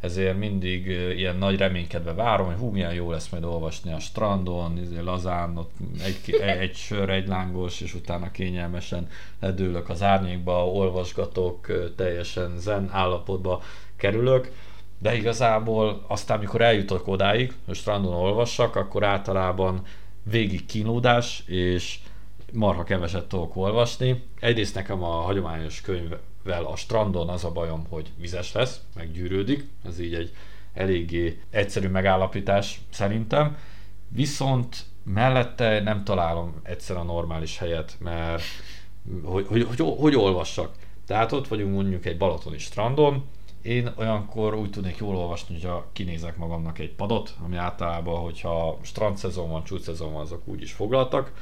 ezért 0.00 0.38
mindig 0.38 0.86
ilyen 1.16 1.36
nagy 1.36 1.56
reménykedve 1.56 2.12
várom, 2.12 2.46
hogy 2.46 2.56
hú, 2.56 2.70
milyen 2.70 2.94
jó 2.94 3.10
lesz 3.10 3.28
majd 3.28 3.44
olvasni 3.44 3.92
a 3.92 3.98
strandon, 3.98 4.78
izé, 4.78 4.98
lazán, 4.98 5.56
ott 5.56 5.72
egy, 6.04 6.34
egy 6.40 6.74
sör, 6.74 7.10
egy 7.10 7.26
lángos, 7.28 7.80
és 7.80 7.94
utána 7.94 8.30
kényelmesen 8.30 9.08
ledőlök 9.40 9.88
az 9.88 10.02
árnyékba, 10.02 10.66
olvasgatok, 10.66 11.66
teljesen 11.96 12.58
zen 12.58 12.88
állapotba 12.92 13.62
kerülök, 13.96 14.52
de 14.98 15.16
igazából 15.16 16.04
aztán, 16.06 16.38
mikor 16.38 16.60
eljutok 16.60 17.08
odáig, 17.08 17.52
hogy 17.66 17.74
strandon 17.74 18.14
olvassak, 18.14 18.76
akkor 18.76 19.04
általában 19.04 19.82
végig 20.22 20.66
kínódás, 20.66 21.42
és 21.46 21.98
marha 22.52 22.84
keveset 22.84 23.24
tudok 23.24 23.56
olvasni. 23.56 24.22
Egyrészt 24.40 24.74
nekem 24.74 25.02
a 25.02 25.20
hagyományos 25.20 25.80
könyvvel 26.42 26.64
a 26.64 26.76
strandon 26.76 27.28
az 27.28 27.44
a 27.44 27.50
bajom, 27.50 27.86
hogy 27.88 28.12
vizes 28.18 28.52
lesz, 28.52 28.80
meg 28.94 29.12
gyűrődik, 29.12 29.66
ez 29.84 30.00
így 30.00 30.14
egy 30.14 30.32
eléggé 30.72 31.40
egyszerű 31.50 31.88
megállapítás 31.88 32.80
szerintem. 32.90 33.56
Viszont 34.08 34.84
mellette 35.02 35.80
nem 35.80 36.04
találom 36.04 36.60
egyszer 36.62 36.96
a 36.96 37.02
normális 37.02 37.58
helyet, 37.58 37.96
mert 37.98 38.42
hogy, 39.24 39.46
hogy, 39.46 39.64
hogy, 39.64 39.94
hogy 39.98 40.16
olvassak. 40.16 40.74
Tehát 41.06 41.32
ott 41.32 41.48
vagyunk 41.48 41.74
mondjuk 41.74 42.04
egy 42.06 42.16
balatoni 42.16 42.58
strandon, 42.58 43.24
én 43.62 43.92
olyankor 43.96 44.54
úgy 44.54 44.70
tudnék 44.70 44.96
jól 44.96 45.16
olvasni, 45.16 45.54
hogyha 45.54 45.86
kinézek 45.92 46.36
magamnak 46.36 46.78
egy 46.78 46.94
padot, 46.94 47.36
ami 47.44 47.56
általában, 47.56 48.20
hogyha 48.20 48.78
strandszezon 48.82 49.50
van, 49.50 49.64
csúcsszezon 49.64 50.12
van, 50.12 50.20
azok 50.20 50.46
úgy 50.46 50.62
is 50.62 50.72
foglaltak. 50.72 51.32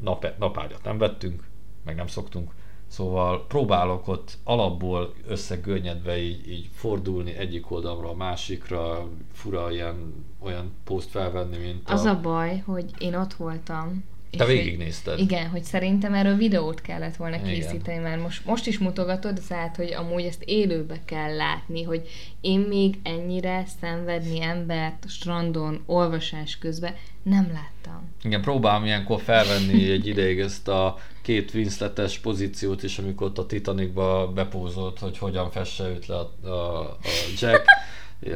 Nap, 0.00 0.32
napágyat 0.38 0.84
nem 0.84 0.98
vettünk, 0.98 1.44
meg 1.84 1.94
nem 1.94 2.06
szoktunk. 2.06 2.52
Szóval 2.88 3.46
próbálok 3.46 4.08
ott 4.08 4.38
alapból 4.44 5.14
összegörnyedve 5.26 6.18
így, 6.18 6.48
így 6.48 6.70
fordulni 6.72 7.36
egyik 7.36 7.70
oldalra 7.70 8.08
a 8.08 8.14
másikra, 8.14 9.08
fura 9.32 9.70
ilyen 9.70 10.26
olyan 10.38 10.72
poszt 10.84 11.10
felvenni, 11.10 11.56
mint 11.56 11.88
a... 11.88 11.92
Az 11.92 12.04
a 12.04 12.20
baj, 12.20 12.62
hogy 12.66 12.90
én 12.98 13.14
ott 13.14 13.34
voltam, 13.34 14.04
te 14.36 14.44
végignézted. 14.44 15.18
Igen, 15.18 15.48
hogy 15.48 15.62
szerintem 15.62 16.14
erről 16.14 16.36
videót 16.36 16.80
kellett 16.80 17.16
volna 17.16 17.42
készíteni, 17.42 17.98
mert 17.98 18.22
most, 18.22 18.44
most 18.44 18.66
is 18.66 18.78
mutogatod, 18.78 19.40
tehát, 19.48 19.76
hogy 19.76 19.92
amúgy 19.92 20.24
ezt 20.24 20.42
élőbe 20.42 21.00
kell 21.04 21.36
látni, 21.36 21.82
hogy 21.82 22.08
én 22.40 22.60
még 22.60 22.98
ennyire 23.02 23.64
szenvedni 23.80 24.42
embert 24.42 25.04
strandon, 25.08 25.82
olvasás 25.86 26.58
közben 26.58 26.94
nem 27.22 27.50
láttam. 27.52 28.10
Igen, 28.22 28.40
próbálom 28.40 28.84
ilyenkor 28.84 29.20
felvenni 29.20 29.90
egy 29.90 30.06
ideig 30.06 30.38
ezt 30.38 30.68
a 30.68 30.98
két 31.22 31.54
Winsletes 31.54 32.18
pozíciót 32.18 32.82
is, 32.82 32.98
amikor 32.98 33.26
ott 33.26 33.38
a 33.38 33.46
Titanicba 33.46 34.32
bepózolt, 34.34 34.98
hogy 34.98 35.18
hogyan 35.18 35.50
fesse 35.50 35.88
őt 35.88 36.06
le 36.06 36.16
a, 36.16 36.48
a, 36.48 36.80
a 36.80 36.98
Jack 37.40 37.64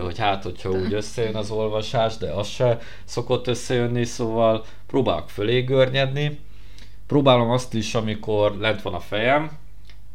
hogy 0.00 0.18
hát, 0.18 0.42
hogyha 0.42 0.70
úgy 0.70 0.92
összejön 0.92 1.34
az 1.34 1.50
olvasás, 1.50 2.16
de 2.16 2.30
az 2.30 2.49
se 2.49 2.78
szokott 3.04 3.46
összejönni, 3.46 4.04
szóval 4.04 4.64
próbálok 4.87 5.30
fölé 5.30 5.60
görnyedni. 5.60 6.38
Próbálom 7.06 7.50
azt 7.50 7.75
is, 7.75 7.94
amikor 7.94 8.56
lent 8.56 8.82
van 8.82 8.94
a 8.94 9.00
fejem, 9.00 9.50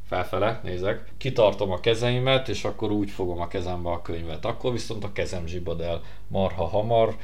felfele 0.08 0.60
nézek, 0.64 1.12
kitartom 1.18 1.72
a 1.72 1.80
kezeimet, 1.80 2.50
és 2.50 2.64
akkor 2.64 2.92
úgy 2.92 3.10
fogom 3.10 3.40
a 3.42 3.48
kezembe 3.48 3.90
a 3.90 4.02
könyvet. 4.02 4.46
Akkor 4.46 4.72
viszont 4.72 5.04
a 5.04 5.12
kezem 5.12 5.48
zsibad 5.48 5.82
el 5.82 6.02
marha 6.28 6.66
hamar, 6.66 7.16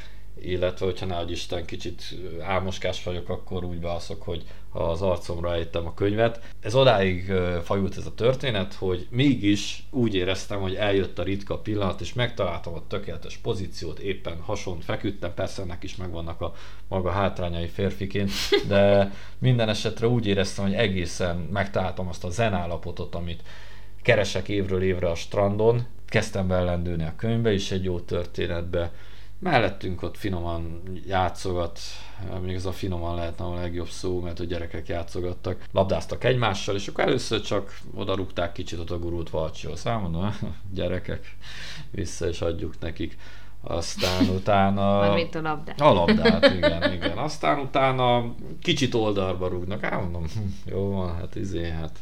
illetve 0.43 0.85
hogyha 0.85 1.05
ne 1.05 1.23
Isten 1.27 1.65
kicsit 1.65 2.03
álmoskás 2.41 3.03
vagyok, 3.03 3.29
akkor 3.29 3.63
úgy 3.63 3.79
beaszok, 3.79 4.21
hogy 4.21 4.43
az 4.71 5.01
arcomra 5.01 5.53
ejtem 5.53 5.85
a 5.85 5.93
könyvet. 5.93 6.41
Ez 6.59 6.75
odáig 6.75 7.31
fajult 7.63 7.97
ez 7.97 8.05
a 8.05 8.13
történet, 8.13 8.73
hogy 8.73 9.07
mégis 9.09 9.83
úgy 9.89 10.15
éreztem, 10.15 10.59
hogy 10.59 10.75
eljött 10.75 11.19
a 11.19 11.23
ritka 11.23 11.57
pillanat, 11.57 12.01
és 12.01 12.13
megtaláltam 12.13 12.73
a 12.73 12.87
tökéletes 12.87 13.37
pozíciót, 13.37 13.99
éppen 13.99 14.41
hason 14.41 14.79
feküdtem, 14.79 15.33
persze 15.33 15.61
ennek 15.61 15.83
is 15.83 15.95
megvannak 15.95 16.41
a 16.41 16.53
maga 16.87 17.09
hátrányai 17.09 17.67
férfiként, 17.67 18.31
de 18.67 19.11
minden 19.37 19.69
esetre 19.69 20.07
úgy 20.07 20.27
éreztem, 20.27 20.65
hogy 20.65 20.73
egészen 20.73 21.35
megtaláltam 21.35 22.07
azt 22.07 22.23
a 22.23 22.29
zenállapotot, 22.29 23.15
amit 23.15 23.43
keresek 24.01 24.47
évről 24.47 24.81
évre 24.81 25.09
a 25.09 25.15
strandon, 25.15 25.85
kezdtem 26.05 26.47
bellendülni 26.47 27.03
a 27.03 27.13
könyvbe 27.17 27.53
is 27.53 27.71
egy 27.71 27.83
jó 27.83 27.99
történetbe, 27.99 28.91
mellettünk 29.41 30.01
ott 30.01 30.17
finoman 30.17 30.81
játszogat, 31.05 31.79
még 32.41 32.55
ez 32.55 32.65
a 32.65 32.71
finoman 32.71 33.15
lehetne 33.15 33.45
a 33.45 33.53
legjobb 33.53 33.89
szó, 33.89 34.19
mert 34.19 34.39
a 34.39 34.43
gyerekek 34.43 34.87
játszogattak, 34.87 35.63
labdáztak 35.71 36.23
egymással, 36.23 36.75
és 36.75 36.87
akkor 36.87 37.03
először 37.03 37.41
csak 37.41 37.79
oda 37.95 38.15
rúgták 38.15 38.51
kicsit 38.51 38.79
ott 38.79 38.91
a 38.91 38.99
gurult 38.99 39.29
valcsihoz. 39.29 39.79
Számon, 39.79 40.33
gyerekek, 40.73 41.35
vissza 41.91 42.29
is 42.29 42.41
adjuk 42.41 42.79
nekik. 42.79 43.17
Aztán 43.61 44.29
utána... 44.37 44.99
Mármint 44.99 45.35
a 45.35 45.41
labdát. 45.41 45.81
A 45.81 45.93
labdát, 45.93 46.53
igen, 46.53 46.93
igen. 46.93 47.17
Aztán 47.17 47.59
utána 47.59 48.33
kicsit 48.61 48.93
oldalba 48.93 49.47
rúgnak. 49.47 49.83
Á, 49.83 49.97
mondom, 49.97 50.23
hm, 50.33 50.71
jó 50.71 50.91
van, 50.91 51.15
hát 51.15 51.35
izé, 51.35 51.69
hát 51.69 51.99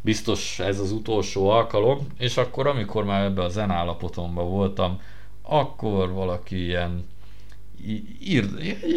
biztos 0.00 0.58
ez 0.58 0.80
az 0.80 0.92
utolsó 0.92 1.48
alkalom, 1.48 2.06
és 2.18 2.36
akkor, 2.36 2.66
amikor 2.66 3.04
már 3.04 3.24
ebbe 3.24 3.42
a 3.42 3.48
zen 3.48 3.70
állapotomban 3.70 4.48
voltam, 4.48 5.00
akkor 5.48 6.12
valaki 6.12 6.64
ilyen 6.64 7.06
ír, 8.20 8.44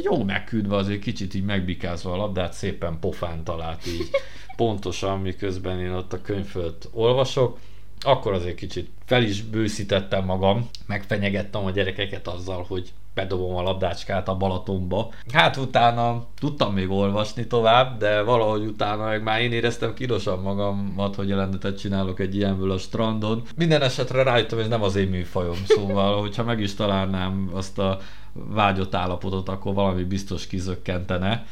jó 0.04 0.24
megküldve 0.24 0.76
azért 0.76 1.02
kicsit 1.02 1.34
így 1.34 1.44
megbikázva 1.44 2.14
a 2.14 2.16
labdát, 2.16 2.54
szépen 2.54 3.00
pofán 3.00 3.44
talált 3.44 3.88
így 3.88 4.10
pontosan, 4.56 5.20
miközben 5.20 5.80
én 5.80 5.92
ott 5.92 6.14
a 6.14 6.22
könyvfölt 6.22 6.90
olvasok, 6.92 7.60
akkor 8.00 8.34
azért 8.34 8.56
kicsit 8.56 8.90
fel 9.06 9.24
is 9.24 9.42
bőszítettem 9.42 10.26
magam, 10.26 10.70
megfenyegettem 10.86 11.66
a 11.66 11.72
gyerekeket 11.72 12.28
azzal, 12.28 12.66
hogy 12.68 12.94
bedobom 13.14 13.56
a 13.56 13.62
labdácskát 13.62 14.28
a 14.28 14.36
Balatonba. 14.36 15.10
Hát 15.34 15.58
utána 15.58 16.24
tudtam 16.40 16.74
még 16.74 16.90
olvasni 16.90 17.48
tovább, 17.48 17.98
de 17.98 18.22
valahogy 18.22 18.66
utána 18.66 19.06
meg 19.06 19.24
már 19.24 19.42
én 19.42 19.52
éreztem 19.52 19.94
kínosan 19.94 20.40
magamat, 20.40 21.16
hogy 21.16 21.28
jelentetet 21.28 21.80
csinálok 21.80 22.20
egy 22.20 22.36
ilyenből 22.36 22.72
a 22.72 22.78
strandon. 22.78 23.42
Minden 23.56 23.82
esetre 23.82 24.24
rájöttem, 24.24 24.60
hogy 24.60 24.68
nem 24.68 24.84
az 24.84 24.96
én 24.96 25.08
műfajom, 25.08 25.58
szóval 25.66 26.20
hogyha 26.20 26.44
meg 26.44 26.60
is 26.60 26.76
találnám 26.76 27.50
azt 27.54 27.80
a 27.80 28.00
vágyott 28.34 28.96
állapotot, 28.96 29.50
akkor 29.50 29.74
valami 29.74 30.04
biztos 30.04 30.48
kizökkentene. 30.48 31.46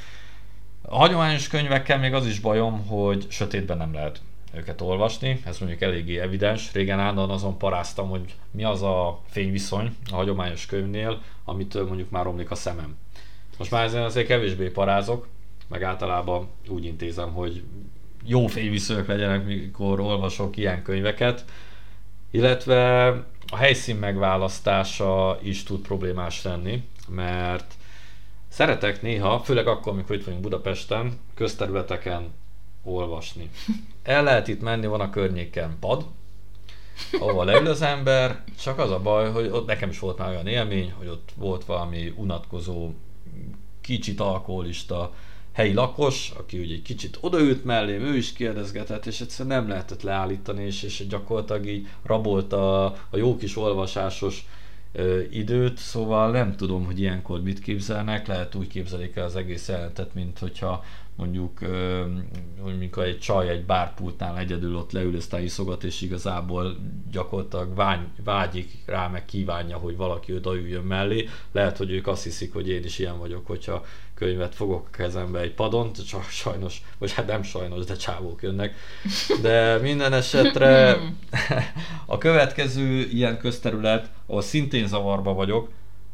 A 0.81 0.97
hagyományos 0.97 1.47
könyvekkel 1.47 1.99
még 1.99 2.13
az 2.13 2.25
is 2.25 2.39
bajom, 2.39 2.87
hogy 2.87 3.25
sötétben 3.29 3.77
nem 3.77 3.93
lehet 3.93 4.21
őket 4.53 4.81
olvasni, 4.81 5.41
ez 5.45 5.59
mondjuk 5.59 5.81
eléggé 5.81 6.19
evidens. 6.19 6.73
Régen 6.73 6.99
állandóan 6.99 7.29
azon 7.29 7.57
paráztam, 7.57 8.09
hogy 8.09 8.35
mi 8.51 8.63
az 8.63 8.81
a 8.81 9.21
fényviszony 9.27 9.95
a 10.11 10.15
hagyományos 10.15 10.65
könyvnél, 10.65 11.21
amitől 11.43 11.87
mondjuk 11.87 12.09
már 12.09 12.23
romlik 12.23 12.51
a 12.51 12.55
szemem. 12.55 12.97
Most 13.57 13.71
már 13.71 13.83
ezen 13.83 14.03
azért 14.03 14.27
kevésbé 14.27 14.69
parázok, 14.69 15.27
meg 15.67 15.83
általában 15.83 16.47
úgy 16.67 16.85
intézem, 16.85 17.33
hogy 17.33 17.63
jó 18.25 18.47
fényviszonyok 18.47 19.07
legyenek, 19.07 19.45
mikor 19.45 19.99
olvasok 19.99 20.57
ilyen 20.57 20.83
könyveket, 20.83 21.45
illetve 22.31 23.07
a 23.47 23.55
helyszín 23.55 23.95
megválasztása 23.95 25.39
is 25.41 25.63
tud 25.63 25.81
problémás 25.81 26.43
lenni, 26.43 26.83
mert 27.07 27.73
szeretek 28.47 29.01
néha, 29.01 29.39
főleg 29.39 29.67
akkor, 29.67 29.91
amikor 29.91 30.15
itt 30.15 30.23
vagyunk 30.23 30.43
Budapesten, 30.43 31.19
közterületeken 31.33 32.33
olvasni. 32.89 33.49
El 34.03 34.23
lehet 34.23 34.47
itt 34.47 34.61
menni, 34.61 34.85
van 34.85 35.01
a 35.01 35.09
környéken 35.09 35.77
pad, 35.79 36.05
ahol 37.19 37.45
leül 37.45 37.67
az 37.67 37.81
ember, 37.81 38.43
csak 38.61 38.79
az 38.79 38.91
a 38.91 38.99
baj, 38.99 39.31
hogy 39.31 39.47
ott 39.47 39.67
nekem 39.67 39.89
is 39.89 39.99
volt 39.99 40.17
már 40.17 40.29
olyan 40.29 40.47
élmény, 40.47 40.93
hogy 40.97 41.07
ott 41.07 41.29
volt 41.35 41.65
valami 41.65 42.13
unatkozó, 42.15 42.91
kicsit 43.81 44.19
alkoholista 44.19 45.13
helyi 45.51 45.73
lakos, 45.73 46.31
aki 46.37 46.59
ugye 46.59 46.73
egy 46.73 46.81
kicsit 46.81 47.17
odaült 47.21 47.63
mellém, 47.63 48.01
ő 48.01 48.15
is 48.15 48.33
kérdezgetett, 48.33 49.05
és 49.05 49.21
egyszerűen 49.21 49.57
nem 49.57 49.69
lehetett 49.69 50.01
leállítani, 50.01 50.63
és, 50.63 50.83
és 50.83 51.07
gyakorlatilag 51.07 51.67
így 51.67 51.87
rabolta 52.03 52.85
a, 52.85 52.95
a 53.09 53.17
jó 53.17 53.37
kis 53.37 53.57
olvasásos 53.57 54.45
időt, 55.29 55.77
szóval 55.77 56.31
nem 56.31 56.55
tudom, 56.55 56.85
hogy 56.85 56.99
ilyenkor 56.99 57.41
mit 57.41 57.59
képzelnek, 57.59 58.27
lehet 58.27 58.55
úgy 58.55 58.67
képzelik 58.67 59.15
el 59.15 59.25
az 59.25 59.35
egész 59.35 59.67
jelentet, 59.67 60.13
mint 60.13 60.39
hogyha 60.39 60.83
mondjuk, 61.19 61.59
hogy 62.61 62.77
mikor 62.77 63.03
egy 63.03 63.19
csaj 63.19 63.49
egy 63.49 63.65
bárpultnál 63.65 64.37
egyedül 64.37 64.75
ott 64.75 64.91
leül, 64.91 65.15
aztán 65.15 65.41
iszogat, 65.41 65.83
és 65.83 66.01
igazából 66.01 66.75
gyakorlatilag 67.11 67.75
vágy, 67.75 67.99
vágyik 68.23 68.71
rá, 68.85 69.07
meg 69.07 69.25
kívánja, 69.25 69.77
hogy 69.77 69.97
valaki 69.97 70.33
oda 70.33 70.55
üljön 70.55 70.83
mellé. 70.83 71.27
Lehet, 71.51 71.77
hogy 71.77 71.91
ők 71.91 72.07
azt 72.07 72.23
hiszik, 72.23 72.53
hogy 72.53 72.69
én 72.69 72.83
is 72.83 72.99
ilyen 72.99 73.19
vagyok, 73.19 73.47
hogyha 73.47 73.85
könyvet 74.13 74.55
fogok 74.55 74.87
a 74.87 74.95
kezembe 74.95 75.39
egy 75.39 75.53
padon, 75.53 75.91
csak 76.07 76.23
sajnos, 76.23 76.81
vagy 76.97 77.13
hát 77.13 77.27
nem 77.27 77.43
sajnos, 77.43 77.85
de 77.85 77.95
csávók 77.95 78.41
jönnek. 78.41 78.75
De 79.41 79.77
minden 79.77 80.13
esetre 80.13 80.97
a 82.05 82.17
következő 82.17 83.07
ilyen 83.11 83.37
közterület, 83.37 84.11
ahol 84.25 84.41
szintén 84.41 84.87
zavarba 84.87 85.33
vagyok, 85.33 85.69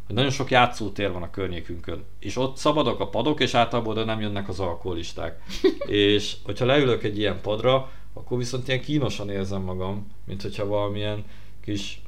hogy 0.05 0.15
nagyon 0.15 0.31
sok 0.31 0.51
játszótér 0.51 1.11
van 1.11 1.23
a 1.23 1.29
környékünkön, 1.29 2.03
és 2.19 2.37
ott 2.37 2.57
szabadok 2.57 2.99
a 2.99 3.07
padok, 3.09 3.39
és 3.39 3.53
általában 3.53 3.91
oda 3.91 4.05
nem 4.05 4.21
jönnek 4.21 4.49
az 4.49 4.59
alkoholisták. 4.59 5.41
és 5.87 6.35
hogyha 6.43 6.65
leülök 6.65 7.03
egy 7.03 7.17
ilyen 7.17 7.41
padra, 7.41 7.91
akkor 8.13 8.37
viszont 8.37 8.67
ilyen 8.67 8.81
kínosan 8.81 9.29
érzem 9.29 9.61
magam, 9.61 10.11
mint 10.25 10.41
hogyha 10.41 10.67
valamilyen 10.67 11.23
kis 11.61 12.01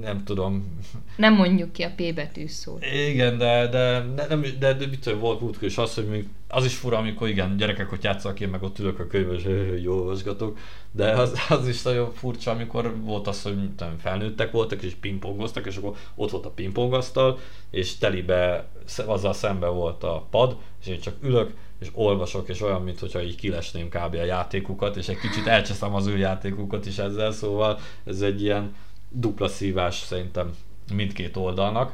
nem 0.00 0.24
tudom. 0.24 0.78
Nem 1.16 1.34
mondjuk 1.34 1.72
ki 1.72 1.82
a 1.82 1.90
P 1.96 2.14
betű 2.14 2.46
szót. 2.46 2.84
Igen, 3.08 3.38
de, 3.38 3.68
de, 3.68 4.06
de, 4.14 4.26
nem, 4.28 4.44
de, 4.58 4.74
de 4.74 4.86
mit 4.86 5.14
volt 5.20 5.40
múltkor 5.40 5.68
is 5.68 5.78
az, 5.78 5.94
hogy 5.94 6.26
az 6.48 6.64
is 6.64 6.74
fura, 6.74 6.96
amikor 6.96 7.28
igen, 7.28 7.56
gyerekek 7.56 7.92
ott 7.92 8.02
játszanak, 8.02 8.40
én 8.40 8.48
meg 8.48 8.62
ott 8.62 8.78
ülök 8.78 8.98
a 8.98 9.06
könyvben, 9.06 9.34
és 9.36 9.82
jó 9.82 9.94
olvasgatok, 9.94 10.58
de 10.90 11.10
az, 11.10 11.38
az 11.48 11.68
is 11.68 11.82
nagyon 11.82 12.12
furcsa, 12.12 12.50
amikor 12.50 12.94
volt 13.00 13.26
az, 13.26 13.42
hogy 13.42 13.74
tudom, 13.76 13.98
felnőttek 13.98 14.50
voltak, 14.50 14.82
és 14.82 14.94
pingpongoztak, 14.94 15.66
és 15.66 15.76
akkor 15.76 15.96
ott 16.14 16.30
volt 16.30 16.46
a 16.46 16.50
pingpongasztal, 16.50 17.38
és 17.70 17.98
telibe 17.98 18.68
azzal 19.06 19.32
szembe 19.32 19.66
volt 19.66 20.04
a 20.04 20.26
pad, 20.30 20.56
és 20.80 20.86
én 20.86 21.00
csak 21.00 21.14
ülök, 21.22 21.52
és 21.82 21.88
olvasok, 21.92 22.48
és 22.48 22.60
olyan, 22.60 22.82
mintha 22.82 23.22
így 23.22 23.36
kilesném 23.36 23.88
kb. 23.88 24.14
a 24.14 24.24
játékukat, 24.24 24.96
és 24.96 25.08
egy 25.08 25.18
kicsit 25.18 25.46
elcseszem 25.46 25.94
az 25.94 26.06
ő 26.06 26.18
játékukat 26.18 26.86
is 26.86 26.98
ezzel, 26.98 27.32
szóval 27.32 27.78
ez 28.04 28.20
egy 28.20 28.42
ilyen 28.42 28.74
dupla 29.12 29.48
szívás 29.48 29.98
szerintem 29.98 30.56
mindkét 30.94 31.36
oldalnak. 31.36 31.92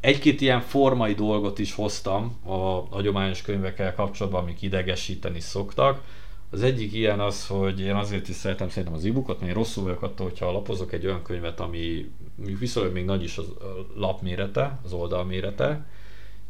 Egy-két 0.00 0.40
ilyen 0.40 0.60
formai 0.60 1.14
dolgot 1.14 1.58
is 1.58 1.74
hoztam 1.74 2.36
a 2.44 2.54
hagyományos 2.90 3.42
könyvekkel 3.42 3.94
kapcsolatban, 3.94 4.42
amik 4.42 4.62
idegesíteni 4.62 5.40
szoktak. 5.40 6.02
Az 6.50 6.62
egyik 6.62 6.92
ilyen 6.92 7.20
az, 7.20 7.46
hogy 7.46 7.80
én 7.80 7.94
azért 7.94 8.28
is 8.28 8.34
szeretem 8.34 8.68
szerintem 8.68 8.94
az 8.94 9.04
e-bookot, 9.04 9.38
mert 9.40 9.50
én 9.50 9.56
rosszul 9.58 9.84
vagyok 9.84 10.02
attól, 10.02 10.26
hogyha 10.26 10.52
lapozok 10.52 10.92
egy 10.92 11.06
olyan 11.06 11.22
könyvet, 11.22 11.60
ami 11.60 12.10
viszonylag 12.34 12.92
még 12.92 13.04
nagy 13.04 13.22
is 13.22 13.38
az 13.38 13.46
lapmérete, 13.94 14.78
az 14.84 14.92
oldalmérete, 14.92 15.86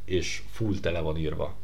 és 0.04 0.42
full 0.50 0.74
tele 0.80 1.00
van 1.00 1.16
írva 1.16 1.54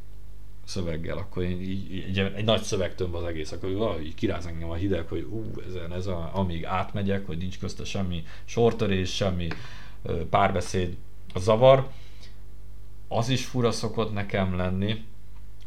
szöveggel, 0.66 1.18
akkor 1.18 1.42
én 1.42 1.60
így, 1.60 1.92
így, 1.92 2.18
egy 2.18 2.44
nagy 2.44 2.62
szövegtömb 2.62 3.14
az 3.14 3.24
egész, 3.24 3.52
akkor 3.52 3.72
valahogy 3.72 4.14
kiráz 4.14 4.46
engem 4.46 4.70
a 4.70 4.74
hideg, 4.74 5.08
hogy 5.08 5.22
ú, 5.22 5.50
ezen, 5.66 5.92
ez 5.92 6.06
a, 6.06 6.30
amíg 6.32 6.64
átmegyek, 6.64 7.26
hogy 7.26 7.38
nincs 7.38 7.58
közte 7.58 7.84
semmi 7.84 8.24
sortörés, 8.44 9.14
semmi 9.14 9.48
párbeszéd, 10.30 10.96
zavar. 11.36 11.88
Az 13.08 13.28
is 13.28 13.44
fura 13.44 13.70
szokott 13.70 14.12
nekem 14.12 14.56
lenni, 14.56 15.04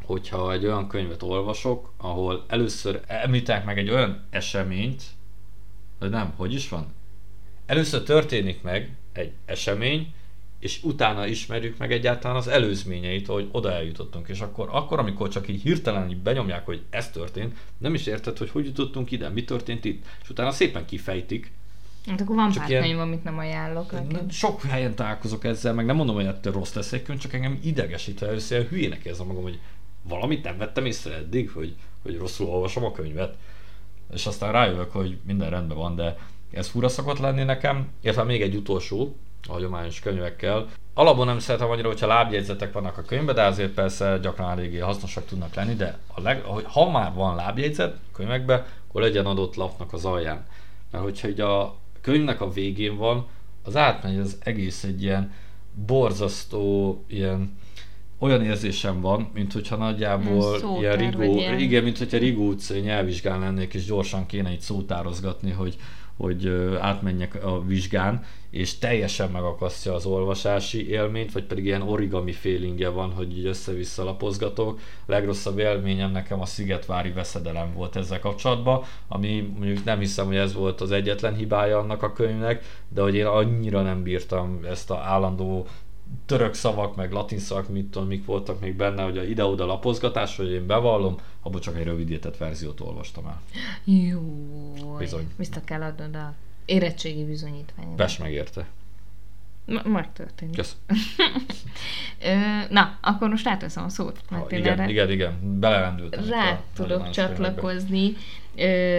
hogyha 0.04 0.52
egy 0.52 0.64
olyan 0.64 0.88
könyvet 0.88 1.22
olvasok, 1.22 1.92
ahol 1.96 2.44
először 2.48 3.00
említenek 3.06 3.64
meg 3.64 3.78
egy 3.78 3.90
olyan 3.90 4.24
eseményt, 4.30 5.02
hogy 5.98 6.10
nem, 6.10 6.32
hogy 6.36 6.54
is 6.54 6.68
van? 6.68 6.94
Először 7.66 8.02
történik 8.02 8.62
meg 8.62 8.96
egy 9.12 9.32
esemény, 9.44 10.14
és 10.60 10.82
utána 10.82 11.26
ismerjük 11.26 11.78
meg 11.78 11.92
egyáltalán 11.92 12.36
az 12.36 12.48
előzményeit, 12.48 13.26
hogy 13.26 13.48
oda 13.52 13.72
eljutottunk. 13.72 14.28
És 14.28 14.40
akkor, 14.40 14.68
akkor 14.72 14.98
amikor 14.98 15.28
csak 15.28 15.48
így 15.48 15.62
hirtelen 15.62 16.10
így 16.10 16.16
benyomják, 16.16 16.64
hogy 16.64 16.82
ez 16.90 17.10
történt, 17.10 17.56
nem 17.78 17.94
is 17.94 18.06
érted, 18.06 18.38
hogy 18.38 18.50
hogy 18.50 18.64
jutottunk 18.64 19.10
ide, 19.10 19.28
mi 19.28 19.44
történt 19.44 19.84
itt. 19.84 20.04
És 20.22 20.30
utána 20.30 20.50
szépen 20.50 20.84
kifejtik. 20.84 21.52
Hát 22.06 22.20
akkor 22.20 22.36
van 22.36 22.50
csak 22.50 22.62
pár 22.62 22.70
ilyen, 22.70 22.82
könyv, 22.82 22.98
amit 22.98 23.24
nem 23.24 23.38
ajánlok. 23.38 23.92
Nekem. 23.92 24.30
Sok 24.30 24.62
helyen 24.62 24.94
találkozok 24.94 25.44
ezzel, 25.44 25.74
meg 25.74 25.86
nem 25.86 25.96
mondom, 25.96 26.14
hogy 26.14 26.24
ettől 26.24 26.52
rossz 26.52 26.74
lesz 26.74 26.92
egy 26.92 27.02
könyv, 27.02 27.18
csak 27.18 27.32
engem 27.32 27.58
idegesít, 27.62 28.22
először 28.22 28.66
hülyének 28.68 29.04
érzem 29.04 29.26
magam, 29.26 29.42
hogy 29.42 29.58
valamit 30.02 30.44
nem 30.44 30.58
vettem 30.58 30.86
észre 30.86 31.14
eddig, 31.14 31.50
hogy, 31.50 31.74
hogy 32.02 32.16
rosszul 32.16 32.46
olvasom 32.46 32.84
a 32.84 32.92
könyvet. 32.92 33.36
És 34.12 34.26
aztán 34.26 34.52
rájövök, 34.52 34.92
hogy 34.92 35.18
minden 35.26 35.50
rendben 35.50 35.76
van, 35.76 35.96
de 35.96 36.18
ez 36.50 36.68
fura 36.68 36.88
szokott 36.88 37.18
lenni 37.18 37.42
nekem. 37.42 37.88
Illetve 38.00 38.24
még 38.24 38.42
egy 38.42 38.54
utolsó, 38.54 39.16
a 39.48 39.52
hagyományos 39.52 40.00
könyvekkel. 40.00 40.68
Alapból 40.94 41.24
nem 41.24 41.38
szeretem 41.38 41.70
annyira, 41.70 41.88
hogyha 41.88 42.06
lábjegyzetek 42.06 42.72
vannak 42.72 42.98
a 42.98 43.02
könyvben, 43.02 43.34
de 43.34 43.42
azért 43.42 43.72
persze 43.72 44.18
gyakran 44.22 44.50
eléggé 44.50 44.78
hasznosak 44.78 45.26
tudnak 45.26 45.54
lenni, 45.54 45.74
de 45.74 45.98
a 46.14 46.20
leg, 46.20 46.42
ha 46.64 46.90
már 46.90 47.14
van 47.14 47.34
lábjegyzet 47.34 47.96
könyvekben, 48.12 48.64
akkor 48.88 49.00
legyen 49.00 49.26
adott 49.26 49.54
lapnak 49.54 49.92
az 49.92 50.04
alján. 50.04 50.46
Mert 50.90 51.04
hogyha 51.04 51.28
így 51.28 51.40
a 51.40 51.76
könyvnek 52.00 52.40
a 52.40 52.50
végén 52.50 52.96
van, 52.96 53.26
az 53.64 53.76
átmegy 53.76 54.18
az 54.18 54.38
egész 54.42 54.84
egy 54.84 55.02
ilyen 55.02 55.32
borzasztó, 55.86 57.04
ilyen 57.06 57.58
olyan 58.18 58.44
érzésem 58.44 59.00
van, 59.00 59.30
mint 59.34 59.52
hogyha 59.52 59.76
nagyjából 59.76 60.58
Szótár, 60.58 60.80
ilyen 60.80 60.96
Rigó, 60.96 61.34
ilyen... 61.38 61.58
igen, 61.58 61.82
mint 61.82 61.98
hogyha 61.98 62.18
Rigó 62.18 62.54
nyelvvizsgán 62.82 63.40
lennék, 63.40 63.74
és 63.74 63.84
gyorsan 63.84 64.26
kéne 64.26 64.52
itt 64.52 64.60
szótározgatni, 64.60 65.50
hogy 65.50 65.76
hogy 66.20 66.48
átmenjek 66.80 67.44
a 67.44 67.62
vizsgán, 67.66 68.24
és 68.50 68.78
teljesen 68.78 69.30
megakasztja 69.30 69.94
az 69.94 70.06
olvasási 70.06 70.88
élményt, 70.88 71.32
vagy 71.32 71.44
pedig 71.44 71.64
ilyen 71.64 71.82
origami 71.82 72.32
feelingje 72.32 72.88
van, 72.88 73.12
hogy 73.12 73.38
így 73.38 73.46
össze-vissza 73.46 74.04
lapozgatok. 74.04 74.80
Legrosszabb 75.06 75.58
élményem 75.58 76.10
nekem 76.10 76.40
a 76.40 76.46
Szigetvári 76.46 77.12
veszedelem 77.12 77.72
volt 77.74 77.96
ezzel 77.96 78.20
kapcsolatban, 78.20 78.82
ami 79.08 79.52
mondjuk 79.58 79.84
nem 79.84 79.98
hiszem, 79.98 80.26
hogy 80.26 80.36
ez 80.36 80.54
volt 80.54 80.80
az 80.80 80.90
egyetlen 80.90 81.34
hibája 81.34 81.78
annak 81.78 82.02
a 82.02 82.12
könyvnek, 82.12 82.64
de 82.88 83.02
hogy 83.02 83.14
én 83.14 83.26
annyira 83.26 83.82
nem 83.82 84.02
bírtam 84.02 84.60
ezt 84.68 84.90
a 84.90 84.98
állandó 84.98 85.66
török 86.26 86.54
szavak, 86.54 86.96
meg 86.96 87.12
latin 87.12 87.38
szavak, 87.38 87.68
mit 87.68 87.86
tudom, 87.86 88.08
mik 88.08 88.24
voltak 88.24 88.60
még 88.60 88.76
benne, 88.76 89.02
hogy 89.02 89.18
a 89.18 89.22
ide-oda 89.22 89.66
lapozgatás, 89.66 90.36
hogy 90.36 90.50
én 90.50 90.66
bevallom, 90.66 91.16
abból 91.42 91.60
csak 91.60 91.76
egy 91.76 91.84
rövidített 91.84 92.36
verziót 92.36 92.80
olvastam 92.80 93.26
el. 93.26 93.40
Jó. 93.84 94.20
Bizony. 94.98 95.28
Vissza 95.36 95.60
kell 95.64 95.82
adnod 95.82 96.14
a 96.14 96.34
érettségi 96.64 97.24
bizonyítványt. 97.24 97.94
Pes 97.94 98.18
megérte. 98.18 98.66
M- 99.64 99.84
megtörtént. 99.84 100.56
Kösz. 100.56 100.76
Na, 102.70 102.98
akkor 103.00 103.28
most 103.28 103.48
átveszem 103.48 103.84
a 103.84 103.88
szót. 103.88 104.20
Mert 104.30 104.50
ha, 104.50 104.56
igen, 104.56 104.78
erre 104.78 104.90
igen, 104.90 105.10
igen, 105.10 105.58
belerendültem. 105.60 106.28
Rá 106.28 106.60
tudok 106.74 107.10
csatlakozni 107.10 108.16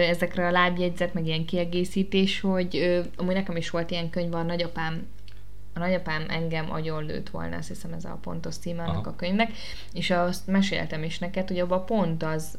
ezekre 0.08 0.46
a 0.46 0.50
lábjegyzet, 0.50 1.14
meg 1.14 1.26
ilyen 1.26 1.44
kiegészítés, 1.44 2.40
hogy 2.40 3.02
amúgy 3.16 3.34
nekem 3.34 3.56
is 3.56 3.70
volt 3.70 3.90
ilyen 3.90 4.10
könyv, 4.10 4.34
a 4.34 4.42
nagyapám 4.42 5.06
a 5.74 5.78
nagyapám 5.78 6.24
engem 6.28 6.72
agyonlőtt 6.72 7.30
volna, 7.30 7.56
azt 7.56 7.68
hiszem 7.68 7.92
ez 7.92 8.04
a 8.04 8.18
pontos 8.22 8.56
címe 8.56 8.82
annak 8.82 9.06
a 9.06 9.16
könyvnek, 9.16 9.52
és 9.92 10.10
azt 10.10 10.46
meséltem 10.46 11.02
is 11.02 11.18
neked, 11.18 11.48
hogy 11.48 11.58
abban 11.58 11.86
pont 11.86 12.22
az 12.22 12.54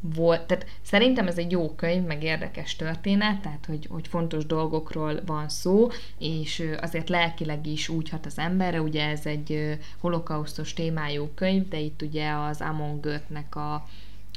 volt, 0.00 0.46
tehát 0.46 0.66
szerintem 0.82 1.26
ez 1.26 1.38
egy 1.38 1.50
jó 1.50 1.74
könyv, 1.74 2.06
meg 2.06 2.22
érdekes 2.22 2.76
történet, 2.76 3.40
tehát 3.40 3.66
hogy, 3.66 3.86
hogy 3.90 4.08
fontos 4.08 4.46
dolgokról 4.46 5.20
van 5.26 5.48
szó, 5.48 5.88
és 6.18 6.70
azért 6.80 7.08
lelkileg 7.08 7.66
is 7.66 7.88
úgy 7.88 8.08
hat 8.08 8.26
az 8.26 8.38
emberre, 8.38 8.80
ugye 8.80 9.06
ez 9.08 9.26
egy 9.26 9.78
holokausztos 9.98 10.72
témájú 10.72 11.30
könyv, 11.34 11.68
de 11.68 11.78
itt 11.78 12.02
ugye 12.02 12.30
az 12.30 12.60
Amon 12.60 13.00
Götnek 13.00 13.56
a, 13.56 13.86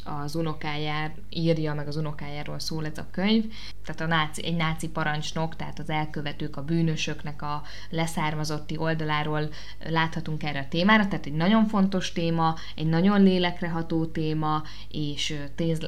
az 0.03 0.35
unokájár 0.35 1.15
írja, 1.29 1.73
meg 1.73 1.87
az 1.87 1.95
unokájáról 1.95 2.59
szól 2.59 2.85
ez 2.85 2.97
a 2.97 3.07
könyv. 3.11 3.45
Tehát 3.85 4.01
a 4.01 4.15
náci, 4.15 4.45
egy 4.45 4.55
náci 4.55 4.89
parancsnok, 4.89 5.55
tehát 5.55 5.79
az 5.79 5.89
elkövetők, 5.89 6.57
a 6.57 6.63
bűnösöknek 6.63 7.41
a 7.41 7.61
leszármazotti 7.89 8.77
oldaláról 8.77 9.49
láthatunk 9.89 10.43
erre 10.43 10.59
a 10.59 10.67
témára, 10.69 11.07
tehát 11.07 11.25
egy 11.25 11.33
nagyon 11.33 11.65
fontos 11.65 12.11
téma, 12.11 12.55
egy 12.75 12.87
nagyon 12.87 13.23
lélekreható 13.23 14.05
téma, 14.05 14.63
és 14.91 15.35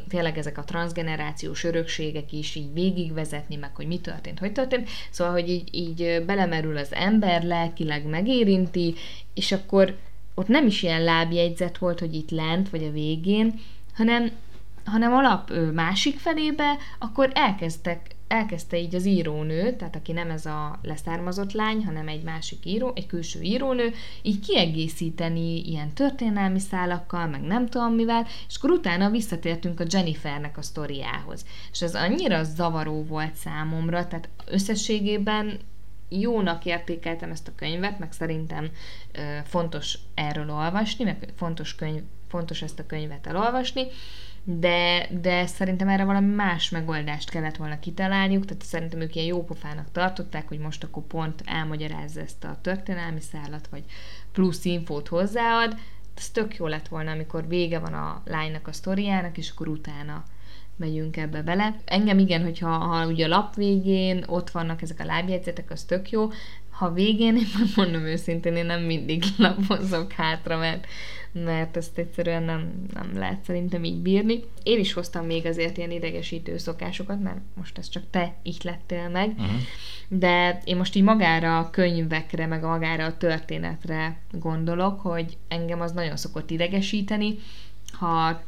tényleg 0.07 0.37
ezek 0.37 0.57
a 0.57 0.63
transgenerációs 0.63 1.63
örökségek 1.63 2.31
is 2.31 2.55
így 2.55 2.73
végigvezetni, 2.73 3.55
meg 3.55 3.75
hogy 3.75 3.87
mi 3.87 3.99
történt, 3.99 4.39
hogy 4.39 4.51
történt. 4.51 4.89
Szóval, 5.09 5.33
hogy 5.33 5.49
így, 5.49 5.69
így 5.71 6.23
belemerül 6.25 6.77
az 6.77 6.93
ember, 6.93 7.43
lelkileg 7.43 8.05
megérinti, 8.05 8.95
és 9.33 9.51
akkor 9.51 9.97
ott 10.33 10.47
nem 10.47 10.65
is 10.65 10.83
ilyen 10.83 11.03
lábjegyzet 11.03 11.77
volt, 11.77 11.99
hogy 11.99 12.13
itt 12.13 12.29
lent, 12.29 12.69
vagy 12.69 12.83
a 12.83 12.91
végén, 12.91 13.59
hanem, 13.95 14.31
hanem 14.85 15.13
alap 15.13 15.51
másik 15.73 16.19
felébe, 16.19 16.77
akkor 16.99 17.31
elkezdtek, 17.33 18.15
elkezdte 18.27 18.77
így 18.77 18.95
az 18.95 19.05
írónő, 19.05 19.75
tehát 19.75 19.95
aki 19.95 20.11
nem 20.11 20.29
ez 20.29 20.45
a 20.45 20.79
leszármazott 20.81 21.51
lány, 21.51 21.85
hanem 21.85 22.07
egy 22.07 22.23
másik 22.23 22.65
író, 22.65 22.91
egy 22.95 23.05
külső 23.05 23.41
írónő, 23.41 23.93
így 24.21 24.39
kiegészíteni 24.39 25.69
ilyen 25.69 25.93
történelmi 25.93 26.59
szálakkal, 26.59 27.27
meg 27.27 27.41
nem 27.41 27.67
tudom 27.67 27.93
mivel, 27.93 28.27
és 28.47 28.55
akkor 28.57 28.69
utána 28.69 29.09
visszatértünk 29.09 29.79
a 29.79 29.85
Jennifernek 29.89 30.57
a 30.57 30.61
sztoriához. 30.61 31.45
És 31.71 31.81
ez 31.81 31.95
annyira 31.95 32.43
zavaró 32.43 33.03
volt 33.03 33.33
számomra, 33.35 34.07
tehát 34.07 34.29
összességében 34.45 35.59
jónak 36.09 36.65
értékeltem 36.65 37.31
ezt 37.31 37.47
a 37.47 37.55
könyvet, 37.55 37.99
meg 37.99 38.11
szerintem 38.11 38.69
ö, 39.11 39.19
fontos 39.45 39.97
erről 40.13 40.51
olvasni, 40.51 41.03
meg 41.03 41.33
fontos 41.35 41.75
könyv 41.75 42.01
fontos 42.31 42.61
ezt 42.61 42.79
a 42.79 42.85
könyvet 42.85 43.27
elolvasni, 43.27 43.83
de, 44.43 45.07
de 45.21 45.45
szerintem 45.45 45.87
erre 45.87 46.03
valami 46.03 46.33
más 46.33 46.69
megoldást 46.69 47.29
kellett 47.29 47.55
volna 47.55 47.79
kitalálniuk, 47.79 48.45
tehát 48.45 48.63
szerintem 48.63 49.01
ők 49.01 49.15
ilyen 49.15 49.27
jópofának 49.27 49.91
tartották, 49.91 50.47
hogy 50.47 50.59
most 50.59 50.83
akkor 50.83 51.03
pont 51.03 51.41
elmagyarázza 51.45 52.19
ezt 52.19 52.43
a 52.43 52.57
történelmi 52.61 53.21
szállat, 53.21 53.67
vagy 53.67 53.83
plusz 54.31 54.65
infót 54.65 55.07
hozzáad, 55.07 55.77
ez 56.17 56.29
tök 56.29 56.55
jó 56.55 56.67
lett 56.67 56.87
volna, 56.87 57.11
amikor 57.11 57.47
vége 57.47 57.79
van 57.79 57.93
a 57.93 58.21
lánynak 58.25 58.67
a 58.67 58.71
sztoriának, 58.71 59.37
és 59.37 59.49
akkor 59.49 59.67
utána 59.67 60.23
megyünk 60.75 61.17
ebbe 61.17 61.41
bele. 61.41 61.75
Engem 61.85 62.19
igen, 62.19 62.43
hogyha 62.43 62.69
ha 62.69 63.07
ugye 63.07 63.25
a 63.25 63.27
lap 63.27 63.55
végén 63.55 64.23
ott 64.27 64.49
vannak 64.49 64.81
ezek 64.81 64.99
a 64.99 65.05
lábjegyzetek, 65.05 65.71
az 65.71 65.83
tök 65.83 66.09
jó, 66.09 66.29
ha 66.81 66.93
végén, 66.93 67.35
én 67.35 67.47
mondom 67.75 68.01
őszintén, 68.01 68.55
én 68.55 68.65
nem 68.65 68.81
mindig 68.81 69.23
lapozok 69.37 70.11
hátra, 70.11 70.57
mert 70.57 70.87
mert 71.33 71.77
ezt 71.77 71.97
egyszerűen 71.97 72.43
nem, 72.43 72.85
nem 72.93 73.11
lehet 73.13 73.43
szerintem 73.43 73.83
így 73.83 73.97
bírni. 73.97 74.43
Én 74.63 74.79
is 74.79 74.93
hoztam 74.93 75.25
még 75.25 75.45
azért 75.45 75.77
ilyen 75.77 75.91
idegesítő 75.91 76.57
szokásokat, 76.57 77.21
mert 77.21 77.39
most 77.57 77.77
ez 77.77 77.89
csak 77.89 78.03
te 78.09 78.35
így 78.43 78.61
lettél 78.63 79.09
meg, 79.09 79.29
uh-huh. 79.29 79.59
de 80.07 80.61
én 80.63 80.77
most 80.77 80.95
így 80.95 81.03
magára 81.03 81.59
a 81.59 81.69
könyvekre, 81.69 82.45
meg 82.45 82.63
magára 82.63 83.05
a 83.05 83.17
történetre 83.17 84.19
gondolok, 84.31 85.01
hogy 85.01 85.37
engem 85.47 85.81
az 85.81 85.91
nagyon 85.91 86.17
szokott 86.17 86.49
idegesíteni, 86.49 87.39
ha 87.91 88.41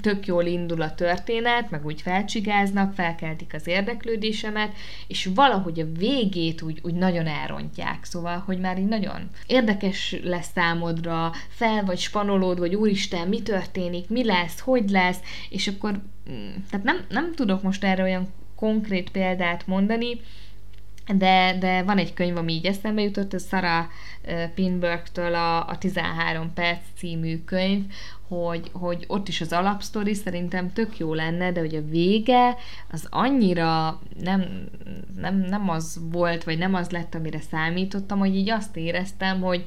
tök 0.00 0.26
jól 0.26 0.44
indul 0.44 0.82
a 0.82 0.94
történet, 0.94 1.70
meg 1.70 1.86
úgy 1.86 2.02
felcsigáznak, 2.02 2.94
felkeltik 2.94 3.54
az 3.54 3.66
érdeklődésemet, 3.66 4.72
és 5.06 5.28
valahogy 5.34 5.80
a 5.80 5.92
végét 5.98 6.62
úgy, 6.62 6.80
úgy 6.82 6.94
nagyon 6.94 7.26
elrontják. 7.26 8.04
Szóval, 8.04 8.42
hogy 8.46 8.58
már 8.58 8.78
így 8.78 8.88
nagyon 8.88 9.28
érdekes 9.46 10.16
lesz 10.22 10.50
számodra, 10.54 11.32
fel 11.48 11.84
vagy 11.84 11.98
spanolód, 11.98 12.58
vagy 12.58 12.74
úristen, 12.74 13.28
mi 13.28 13.42
történik, 13.42 14.08
mi 14.08 14.24
lesz, 14.24 14.60
hogy 14.60 14.90
lesz, 14.90 15.20
és 15.48 15.68
akkor, 15.68 15.90
mm, 16.30 16.50
tehát 16.70 16.86
nem, 16.86 17.04
nem 17.08 17.34
tudok 17.34 17.62
most 17.62 17.84
erre 17.84 18.02
olyan 18.02 18.28
konkrét 18.56 19.10
példát 19.10 19.66
mondani, 19.66 20.20
de, 21.16 21.56
de 21.60 21.82
van 21.82 21.98
egy 21.98 22.14
könyv, 22.14 22.36
ami 22.36 22.52
így 22.52 22.66
eszembe 22.66 23.02
jutott, 23.02 23.34
ez 23.34 23.48
Sarah 23.48 23.84
Pinbergtől 24.54 25.34
a, 25.34 25.68
a 25.68 25.78
13 25.78 26.52
perc 26.54 26.80
című 26.96 27.44
könyv, 27.44 27.84
hogy, 28.28 28.70
hogy 28.72 29.04
ott 29.06 29.28
is 29.28 29.40
az 29.40 29.52
alapsztori 29.52 30.14
szerintem 30.14 30.72
tök 30.72 30.98
jó 30.98 31.14
lenne, 31.14 31.52
de 31.52 31.60
hogy 31.60 31.74
a 31.74 31.88
vége 31.88 32.56
az 32.90 33.06
annyira 33.10 34.00
nem, 34.20 34.68
nem, 35.16 35.36
nem 35.36 35.68
az 35.68 36.00
volt, 36.10 36.44
vagy 36.44 36.58
nem 36.58 36.74
az 36.74 36.90
lett, 36.90 37.14
amire 37.14 37.40
számítottam, 37.40 38.18
hogy 38.18 38.36
így 38.36 38.50
azt 38.50 38.76
éreztem, 38.76 39.40
hogy, 39.40 39.64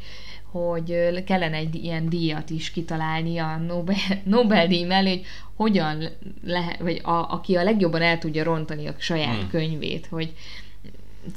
hogy 0.52 1.24
kellene 1.24 1.56
egy 1.56 1.76
ilyen 1.76 2.10
díjat 2.10 2.50
is 2.50 2.72
kitalálni 2.72 3.38
a 3.38 3.58
Nobel, 3.58 3.96
Nobel-díj 4.24 4.84
mellé, 4.84 5.10
hogy 5.10 5.26
hogyan 5.56 6.10
lehet, 6.44 6.80
vagy 6.80 7.00
a, 7.04 7.34
aki 7.34 7.56
a 7.56 7.64
legjobban 7.64 8.02
el 8.02 8.18
tudja 8.18 8.44
rontani 8.44 8.88
a 8.88 8.94
saját 8.98 9.40
hmm. 9.40 9.50
könyvét, 9.50 10.08
hogy, 10.08 10.34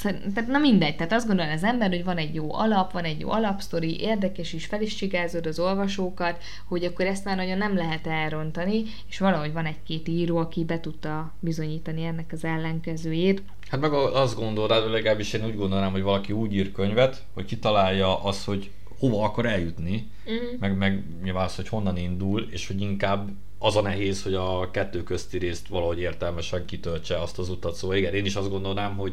tehát 0.03 0.47
na 0.47 0.59
mindegy, 0.59 0.97
tehát 0.97 1.13
azt 1.13 1.27
gondolja 1.27 1.53
az 1.53 1.65
ember, 1.65 1.89
hogy 1.89 2.05
van 2.05 2.17
egy 2.17 2.35
jó 2.35 2.55
alap, 2.55 2.93
van 2.93 3.05
egy 3.05 3.21
jó 3.21 3.31
alapsztori, 3.31 4.01
érdekes 4.01 4.53
is, 4.53 4.67
fel 4.67 4.83
is 4.83 4.95
csigázod 4.95 5.47
az 5.47 5.59
olvasókat, 5.59 6.43
hogy 6.69 6.85
akkor 6.85 7.07
ezt 7.07 7.25
már 7.25 7.37
nagyon 7.37 7.59
nem 7.59 7.77
lehet 7.77 8.07
elrontani, 8.07 8.83
és 9.09 9.19
valahogy 9.19 9.53
van 9.53 9.67
egy-két 9.67 10.09
író, 10.09 10.37
aki 10.37 10.65
be 10.65 10.81
tudta 10.81 11.33
bizonyítani 11.41 12.05
ennek 12.05 12.31
az 12.33 12.45
ellenkezőjét. 12.45 13.43
Hát 13.69 13.81
meg 13.81 13.93
azt 13.93 14.37
gondolod, 14.37 14.91
legalábbis 14.91 15.33
én 15.33 15.45
úgy 15.45 15.57
gondolnám, 15.57 15.93
hogy 15.93 16.03
valaki 16.03 16.33
úgy 16.33 16.55
ír 16.55 16.73
könyvet, 16.73 17.25
hogy 17.35 17.45
kitalálja 17.45 18.23
azt, 18.23 18.45
hogy 18.45 18.71
hova 18.99 19.25
akar 19.25 19.47
eljutni, 19.47 20.11
mm. 20.31 20.59
meg, 20.61 20.77
meg 20.77 21.05
nyilván 21.23 21.45
az, 21.45 21.57
hogy 21.57 21.69
honnan 21.69 21.97
indul, 21.97 22.49
és 22.51 22.67
hogy 22.67 22.81
inkább 22.81 23.31
az 23.59 23.77
a 23.77 23.81
nehéz, 23.81 24.23
hogy 24.23 24.35
a 24.35 24.71
kettő 24.71 25.03
közti 25.03 25.39
részt 25.39 25.69
valahogy 25.69 26.01
értelmesen 26.01 26.65
kitöltse 26.65 27.21
azt 27.21 27.39
az 27.39 27.49
utat. 27.49 27.75
Szóval 27.75 27.97
igen, 27.97 28.15
én 28.15 28.25
is 28.25 28.37
azt 28.37 28.51
gondolnám, 28.51 28.97
hogy 28.97 29.13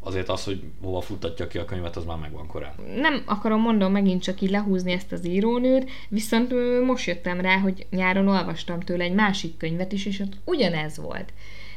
azért 0.00 0.28
az, 0.28 0.44
hogy 0.44 0.62
hova 0.82 1.00
futtatja 1.00 1.46
ki 1.46 1.58
a 1.58 1.64
könyvet, 1.64 1.96
az 1.96 2.04
már 2.04 2.18
megvan 2.18 2.46
korán. 2.46 2.74
Nem 2.96 3.22
akarom 3.26 3.60
mondom 3.60 3.92
megint 3.92 4.22
csak 4.22 4.40
így 4.40 4.50
lehúzni 4.50 4.92
ezt 4.92 5.12
az 5.12 5.26
írónőt, 5.26 5.90
viszont 6.08 6.52
most 6.86 7.06
jöttem 7.06 7.40
rá, 7.40 7.58
hogy 7.58 7.86
nyáron 7.90 8.28
olvastam 8.28 8.80
tőle 8.80 9.04
egy 9.04 9.14
másik 9.14 9.56
könyvet 9.56 9.92
is, 9.92 10.06
és 10.06 10.20
ott 10.20 10.36
ugyanez 10.44 10.98
volt. 10.98 11.32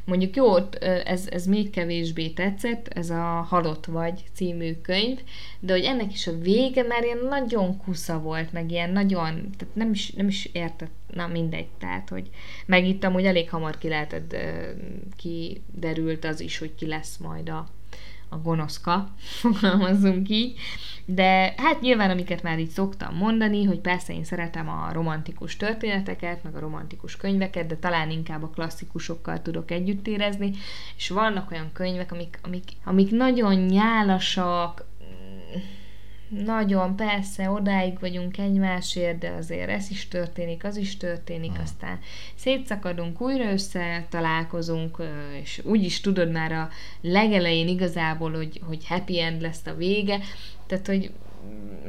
Mondjuk 0.05 0.36
jó, 0.36 0.55
ez, 1.03 1.27
ez 1.29 1.45
még 1.45 1.69
kevésbé 1.69 2.29
tetszett, 2.29 2.88
ez 2.88 3.10
a 3.10 3.45
Halott 3.49 3.86
vagy 3.86 4.23
című 4.34 4.73
könyv, 4.81 5.19
de 5.60 5.73
hogy 5.73 5.84
ennek 5.84 6.13
is 6.13 6.27
a 6.27 6.38
vége 6.38 6.84
már 6.84 7.03
ilyen 7.03 7.25
nagyon 7.29 7.77
kusza 7.77 8.19
volt, 8.19 8.51
meg 8.51 8.71
ilyen 8.71 8.91
nagyon, 8.91 9.49
tehát 9.57 9.75
nem 9.75 9.91
is, 9.91 10.12
nem 10.12 10.27
is 10.27 10.49
értett, 10.53 10.91
na 11.13 11.27
mindegy, 11.27 11.67
tehát 11.79 12.10
hogy 12.10 12.29
meg 12.65 12.97
amúgy 13.01 13.25
elég 13.25 13.49
hamar 13.49 13.77
ki 13.77 13.88
lehetett, 13.88 14.36
kiderült 15.15 16.25
az 16.25 16.39
is, 16.39 16.57
hogy 16.57 16.75
ki 16.75 16.88
lesz 16.88 17.17
majd 17.17 17.49
a 17.49 17.67
a 18.32 18.38
gonoszka, 18.38 19.10
fogalmazzunk 19.41 20.30
így, 20.30 20.60
de 21.06 21.54
hát 21.58 21.82
nyilván 21.82 22.10
amiket 22.10 22.44
már 22.44 22.60
így 22.60 22.70
szoktam 22.70 23.15
mondani, 23.15 23.63
hogy 23.63 23.80
persze 23.80 24.13
én 24.13 24.24
szeretem 24.24 24.70
a 24.70 24.89
romantikus 24.94 25.58
történeteket, 25.58 26.44
meg 26.44 26.56
a 26.56 26.60
romantikus 26.60 27.15
könyveket, 27.15 27.67
de 27.67 27.76
talán 27.76 28.10
inkább 28.10 28.44
a 28.44 28.50
klasszikusokkal 28.50 29.41
tudok 29.41 29.72
együtt 29.72 30.08
érezni, 30.08 30.52
és 30.98 31.10
vannak 31.10 31.52
olyan 31.52 31.70
könyvek, 31.74 32.12
amik, 32.12 32.39
amik, 32.44 32.70
amik 32.84 33.12
nagyon 33.12 33.56
nyálasak, 33.56 34.86
nagyon, 36.32 36.96
persze, 36.96 37.50
odáig 37.50 38.00
vagyunk 38.00 38.38
egymásért, 38.38 39.17
de 39.17 39.30
azért 39.30 39.70
ez 39.70 39.89
is 39.89 40.08
történik, 40.08 40.63
az 40.63 40.76
is 40.78 40.98
történik, 40.98 41.52
hmm. 41.52 41.62
aztán 41.62 42.00
szétszakadunk, 42.36 43.22
újra 43.22 43.52
össze 43.52 44.06
találkozunk, 44.10 44.98
és 45.41 45.62
úgy 45.63 45.84
is 45.84 46.02
tudod 46.02 46.32
már 46.32 46.52
a 46.52 46.70
legelején 47.02 47.67
igazából, 47.67 48.32
hogy, 48.32 48.62
hogy 48.67 48.88
happy 48.88 49.20
end 49.20 49.41
lesz 49.41 49.65
a 49.65 49.76
vége, 49.76 50.20
tehát, 50.67 50.88
hogy 50.88 51.12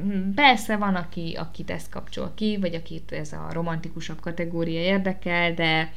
mm, 0.04 0.32
persze 0.34 0.76
van, 0.76 0.94
aki, 0.94 1.34
akit 1.38 1.70
ezt 1.70 1.90
kapcsol 1.90 2.32
ki, 2.34 2.58
vagy 2.60 2.74
akit 2.74 3.12
ez 3.12 3.32
a 3.32 3.48
romantikusabb 3.52 4.20
kategória 4.20 4.80
érdekel, 4.80 5.54
de 5.54 5.92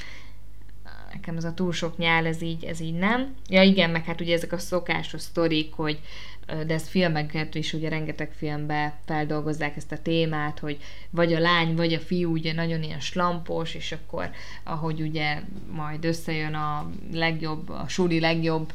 nekem 1.15 1.37
ez 1.37 1.43
a 1.43 1.53
túl 1.53 1.71
sok 1.71 1.97
nyál, 1.97 2.25
ez 2.25 2.41
így, 2.41 2.63
ez 2.63 2.79
így 2.79 2.93
nem. 2.93 3.35
Ja 3.49 3.61
igen, 3.61 3.89
meg 3.89 4.03
hát 4.03 4.21
ugye 4.21 4.33
ezek 4.33 4.51
a 4.51 4.57
szokásos 4.57 5.21
sztorik, 5.21 5.73
hogy 5.73 5.99
de 6.45 6.73
ezt 6.73 6.87
filmeket 6.87 7.55
is 7.55 7.73
ugye 7.73 7.89
rengeteg 7.89 8.31
filmbe 8.35 8.97
feldolgozzák 9.05 9.75
ezt 9.75 9.91
a 9.91 10.01
témát, 10.01 10.59
hogy 10.59 10.77
vagy 11.09 11.33
a 11.33 11.39
lány, 11.39 11.75
vagy 11.75 11.93
a 11.93 11.99
fiú 11.99 12.31
ugye 12.31 12.53
nagyon 12.53 12.83
ilyen 12.83 12.99
slampos, 12.99 13.75
és 13.75 13.91
akkor 13.91 14.29
ahogy 14.63 15.01
ugye 15.01 15.41
majd 15.71 16.05
összejön 16.05 16.53
a 16.53 16.91
legjobb, 17.11 17.69
a 17.69 17.85
suli 17.87 18.19
legjobb 18.19 18.73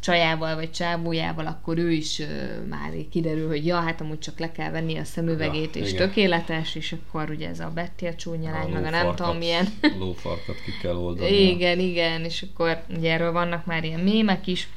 csajával 0.00 0.54
vagy 0.54 0.70
csávójával, 0.70 1.46
akkor 1.46 1.78
ő 1.78 1.92
is 1.92 2.18
uh, 2.18 2.26
már 2.68 2.90
kiderül, 3.10 3.48
hogy 3.48 3.66
ja, 3.66 3.80
hát 3.80 4.00
amúgy 4.00 4.18
csak 4.18 4.38
le 4.38 4.52
kell 4.52 4.70
venni 4.70 4.98
a 4.98 5.04
szemüvegét, 5.04 5.76
ja, 5.76 5.82
és 5.82 5.92
igen. 5.92 6.08
tökéletes, 6.08 6.74
és 6.74 6.92
akkor 6.92 7.30
ugye 7.30 7.48
ez 7.48 7.60
a 7.60 7.70
Betty 7.74 8.06
a 8.06 8.14
csúnya 8.14 8.50
lány, 8.50 8.70
meg 8.70 8.84
a 8.84 8.90
nem 8.90 9.14
tudom 9.14 9.36
milyen. 9.36 9.68
lófarkat 9.98 10.56
ki 10.64 10.72
kell 10.82 10.96
oldani. 11.06 11.48
igen, 11.48 11.78
igen, 11.78 12.24
és 12.24 12.44
akkor 12.52 12.82
ugye 12.96 13.12
erről 13.12 13.32
vannak 13.32 13.66
már 13.66 13.84
ilyen 13.84 14.00
mémek 14.00 14.46
is, 14.46 14.68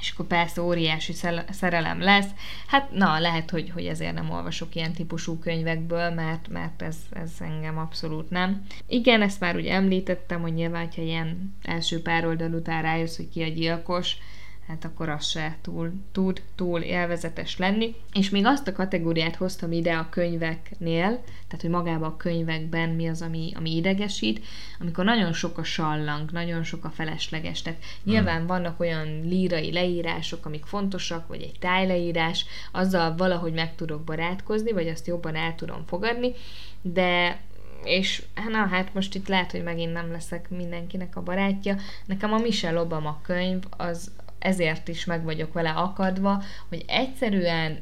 és 0.00 0.10
akkor 0.10 0.26
persze 0.26 0.62
óriási 0.62 1.12
szerelem 1.50 2.00
lesz. 2.00 2.28
Hát 2.66 2.90
na, 2.92 3.18
lehet, 3.18 3.50
hogy, 3.50 3.70
hogy 3.70 3.86
ezért 3.86 4.14
nem 4.14 4.30
olvasok 4.30 4.74
ilyen 4.74 4.92
típusú 4.92 5.38
könyvekből, 5.38 6.10
mert, 6.10 6.48
mert 6.48 6.82
ez, 6.82 6.96
ez 7.10 7.30
engem 7.40 7.78
abszolút 7.78 8.30
nem. 8.30 8.62
Igen, 8.86 9.22
ezt 9.22 9.40
már 9.40 9.56
úgy 9.56 9.66
említettem, 9.66 10.40
hogy 10.40 10.54
nyilván, 10.54 10.88
ha 10.96 11.02
ilyen 11.02 11.56
első 11.62 12.02
pár 12.02 12.26
oldal 12.26 12.52
után 12.52 12.82
rájössz, 12.82 13.16
hogy 13.16 13.28
ki 13.28 13.42
a 13.42 13.48
gyilkos, 13.48 14.16
hát 14.68 14.84
akkor 14.84 15.08
az 15.08 15.26
se 15.26 15.56
túl, 15.62 15.92
tud 16.12 16.42
túl 16.54 16.80
élvezetes 16.80 17.58
lenni. 17.58 17.94
És 18.12 18.30
még 18.30 18.46
azt 18.46 18.68
a 18.68 18.72
kategóriát 18.72 19.36
hoztam 19.36 19.72
ide 19.72 19.94
a 19.94 20.08
könyveknél, 20.10 21.22
tehát 21.46 21.60
hogy 21.60 21.70
magában 21.70 22.10
a 22.10 22.16
könyvekben 22.16 22.88
mi 22.88 23.08
az, 23.08 23.22
ami, 23.22 23.52
ami 23.56 23.76
idegesít, 23.76 24.44
amikor 24.80 25.04
nagyon 25.04 25.32
sok 25.32 25.58
a 25.58 25.64
sallang, 25.64 26.30
nagyon 26.30 26.62
sok 26.62 26.84
a 26.84 26.90
felesleges. 26.90 27.62
Tehát 27.62 27.82
nyilván 28.04 28.38
hmm. 28.38 28.46
vannak 28.46 28.80
olyan 28.80 29.20
lírai 29.24 29.72
leírások, 29.72 30.46
amik 30.46 30.64
fontosak, 30.64 31.26
vagy 31.26 31.42
egy 31.42 31.58
tájleírás, 31.58 32.44
azzal 32.72 33.16
valahogy 33.16 33.52
meg 33.52 33.74
tudok 33.74 34.04
barátkozni, 34.04 34.72
vagy 34.72 34.88
azt 34.88 35.06
jobban 35.06 35.34
el 35.34 35.54
tudom 35.54 35.84
fogadni, 35.86 36.32
de 36.82 37.40
és 37.84 38.22
na 38.48 38.66
hát 38.66 38.94
most 38.94 39.14
itt 39.14 39.28
lehet, 39.28 39.50
hogy 39.50 39.62
megint 39.62 39.92
nem 39.92 40.10
leszek 40.10 40.50
mindenkinek 40.50 41.16
a 41.16 41.22
barátja. 41.22 41.76
Nekem 42.06 42.32
a 42.32 42.38
Michelle 42.38 42.80
Obama 42.80 43.20
könyv 43.22 43.62
az, 43.76 44.10
ezért 44.38 44.88
is 44.88 45.04
meg 45.04 45.24
vagyok 45.24 45.52
vele 45.52 45.70
akadva, 45.70 46.42
hogy 46.68 46.84
egyszerűen 46.86 47.80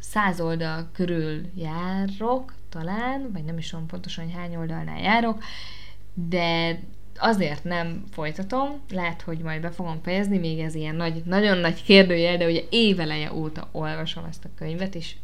száz 0.00 0.40
oldal 0.40 0.88
körül 0.92 1.40
járok, 1.54 2.54
talán, 2.68 3.30
vagy 3.32 3.44
nem 3.44 3.58
is 3.58 3.70
tudom 3.70 3.86
pontosan, 3.86 4.24
hogy 4.24 4.34
hány 4.34 4.56
oldalnál 4.56 5.00
járok, 5.00 5.42
de 6.14 6.80
azért 7.16 7.64
nem 7.64 8.04
folytatom, 8.10 8.68
lehet, 8.90 9.22
hogy 9.22 9.38
majd 9.38 9.60
be 9.60 9.70
fogom 9.70 10.00
fejezni, 10.02 10.38
még 10.38 10.58
ez 10.58 10.74
ilyen 10.74 10.94
nagy, 10.94 11.22
nagyon 11.24 11.58
nagy 11.58 11.82
kérdőjel, 11.82 12.36
de 12.36 12.46
ugye 12.46 12.62
éveleje 12.70 13.32
óta 13.32 13.68
olvasom 13.72 14.24
ezt 14.24 14.44
a 14.44 14.48
könyvet, 14.54 14.94
és 14.94 15.14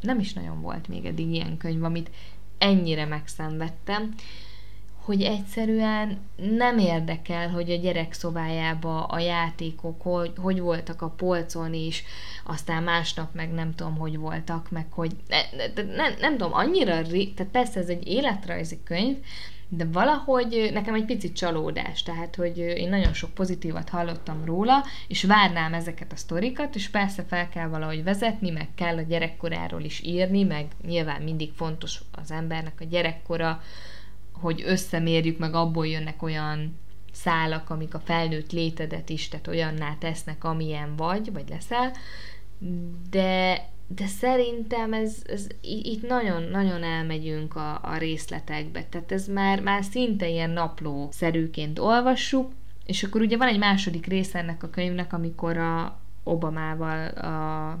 nem 0.00 0.18
is 0.18 0.32
nagyon 0.32 0.60
volt 0.60 0.88
még 0.88 1.04
eddig 1.04 1.30
ilyen 1.30 1.56
könyv, 1.56 1.84
amit 1.84 2.10
ennyire 2.58 3.04
megszenvedtem, 3.04 4.14
hogy 5.06 5.22
egyszerűen 5.22 6.18
nem 6.36 6.78
érdekel, 6.78 7.48
hogy 7.48 7.70
a 7.70 7.76
gyerek 7.76 8.12
szobájába 8.12 9.04
a 9.04 9.18
játékok 9.18 10.02
hogy, 10.02 10.32
hogy 10.36 10.60
voltak 10.60 11.02
a 11.02 11.08
polcon 11.08 11.74
is, 11.74 12.04
aztán 12.44 12.82
másnap 12.82 13.34
meg 13.34 13.52
nem 13.52 13.74
tudom, 13.74 13.96
hogy 13.96 14.18
voltak, 14.18 14.70
meg 14.70 14.86
hogy 14.90 15.10
ne, 15.28 15.40
ne, 15.56 15.82
nem, 15.82 16.14
nem 16.20 16.36
tudom, 16.36 16.52
annyira, 16.52 17.02
tehát 17.02 17.52
persze 17.52 17.80
ez 17.80 17.88
egy 17.88 18.06
életrajzi 18.06 18.78
könyv, 18.84 19.16
de 19.68 19.84
valahogy 19.92 20.70
nekem 20.72 20.94
egy 20.94 21.04
picit 21.04 21.36
csalódás, 21.36 22.02
tehát 22.02 22.36
hogy 22.36 22.58
én 22.58 22.88
nagyon 22.88 23.12
sok 23.12 23.30
pozitívat 23.30 23.88
hallottam 23.88 24.44
róla, 24.44 24.84
és 25.08 25.24
várnám 25.24 25.74
ezeket 25.74 26.12
a 26.12 26.16
sztorikat, 26.16 26.74
és 26.74 26.88
persze 26.88 27.22
fel 27.22 27.48
kell 27.48 27.68
valahogy 27.68 28.04
vezetni, 28.04 28.50
meg 28.50 28.68
kell 28.74 28.96
a 28.96 29.02
gyerekkoráról 29.02 29.82
is 29.82 30.00
írni, 30.04 30.42
meg 30.42 30.66
nyilván 30.86 31.22
mindig 31.22 31.52
fontos 31.52 32.00
az 32.12 32.30
embernek 32.30 32.80
a 32.80 32.84
gyerekkora, 32.84 33.62
hogy 34.40 34.62
összemérjük, 34.66 35.38
meg 35.38 35.54
abból 35.54 35.86
jönnek 35.86 36.22
olyan 36.22 36.78
szálak, 37.12 37.70
amik 37.70 37.94
a 37.94 37.98
felnőtt 38.04 38.52
létedet 38.52 39.08
is, 39.08 39.28
tehát 39.28 39.48
olyanná 39.48 39.94
tesznek, 39.98 40.44
amilyen 40.44 40.96
vagy, 40.96 41.32
vagy 41.32 41.48
leszel, 41.48 41.92
de, 43.10 43.64
de 43.86 44.06
szerintem 44.06 44.92
ez, 44.92 45.16
ez 45.26 45.46
itt 45.62 46.08
nagyon-nagyon 46.08 46.82
elmegyünk 46.82 47.56
a, 47.56 47.80
a 47.82 47.96
részletekbe, 47.98 48.84
tehát 48.84 49.12
ez 49.12 49.28
már, 49.28 49.60
már 49.60 49.84
szinte 49.84 50.28
ilyen 50.28 50.50
napló-szerűként 50.50 51.78
olvassuk, 51.78 52.52
és 52.86 53.02
akkor 53.02 53.20
ugye 53.20 53.36
van 53.36 53.48
egy 53.48 53.58
második 53.58 54.06
része 54.06 54.38
ennek 54.38 54.62
a 54.62 54.70
könyvnek, 54.70 55.12
amikor 55.12 55.56
a 55.56 56.00
Obamával 56.22 57.08
a 57.08 57.78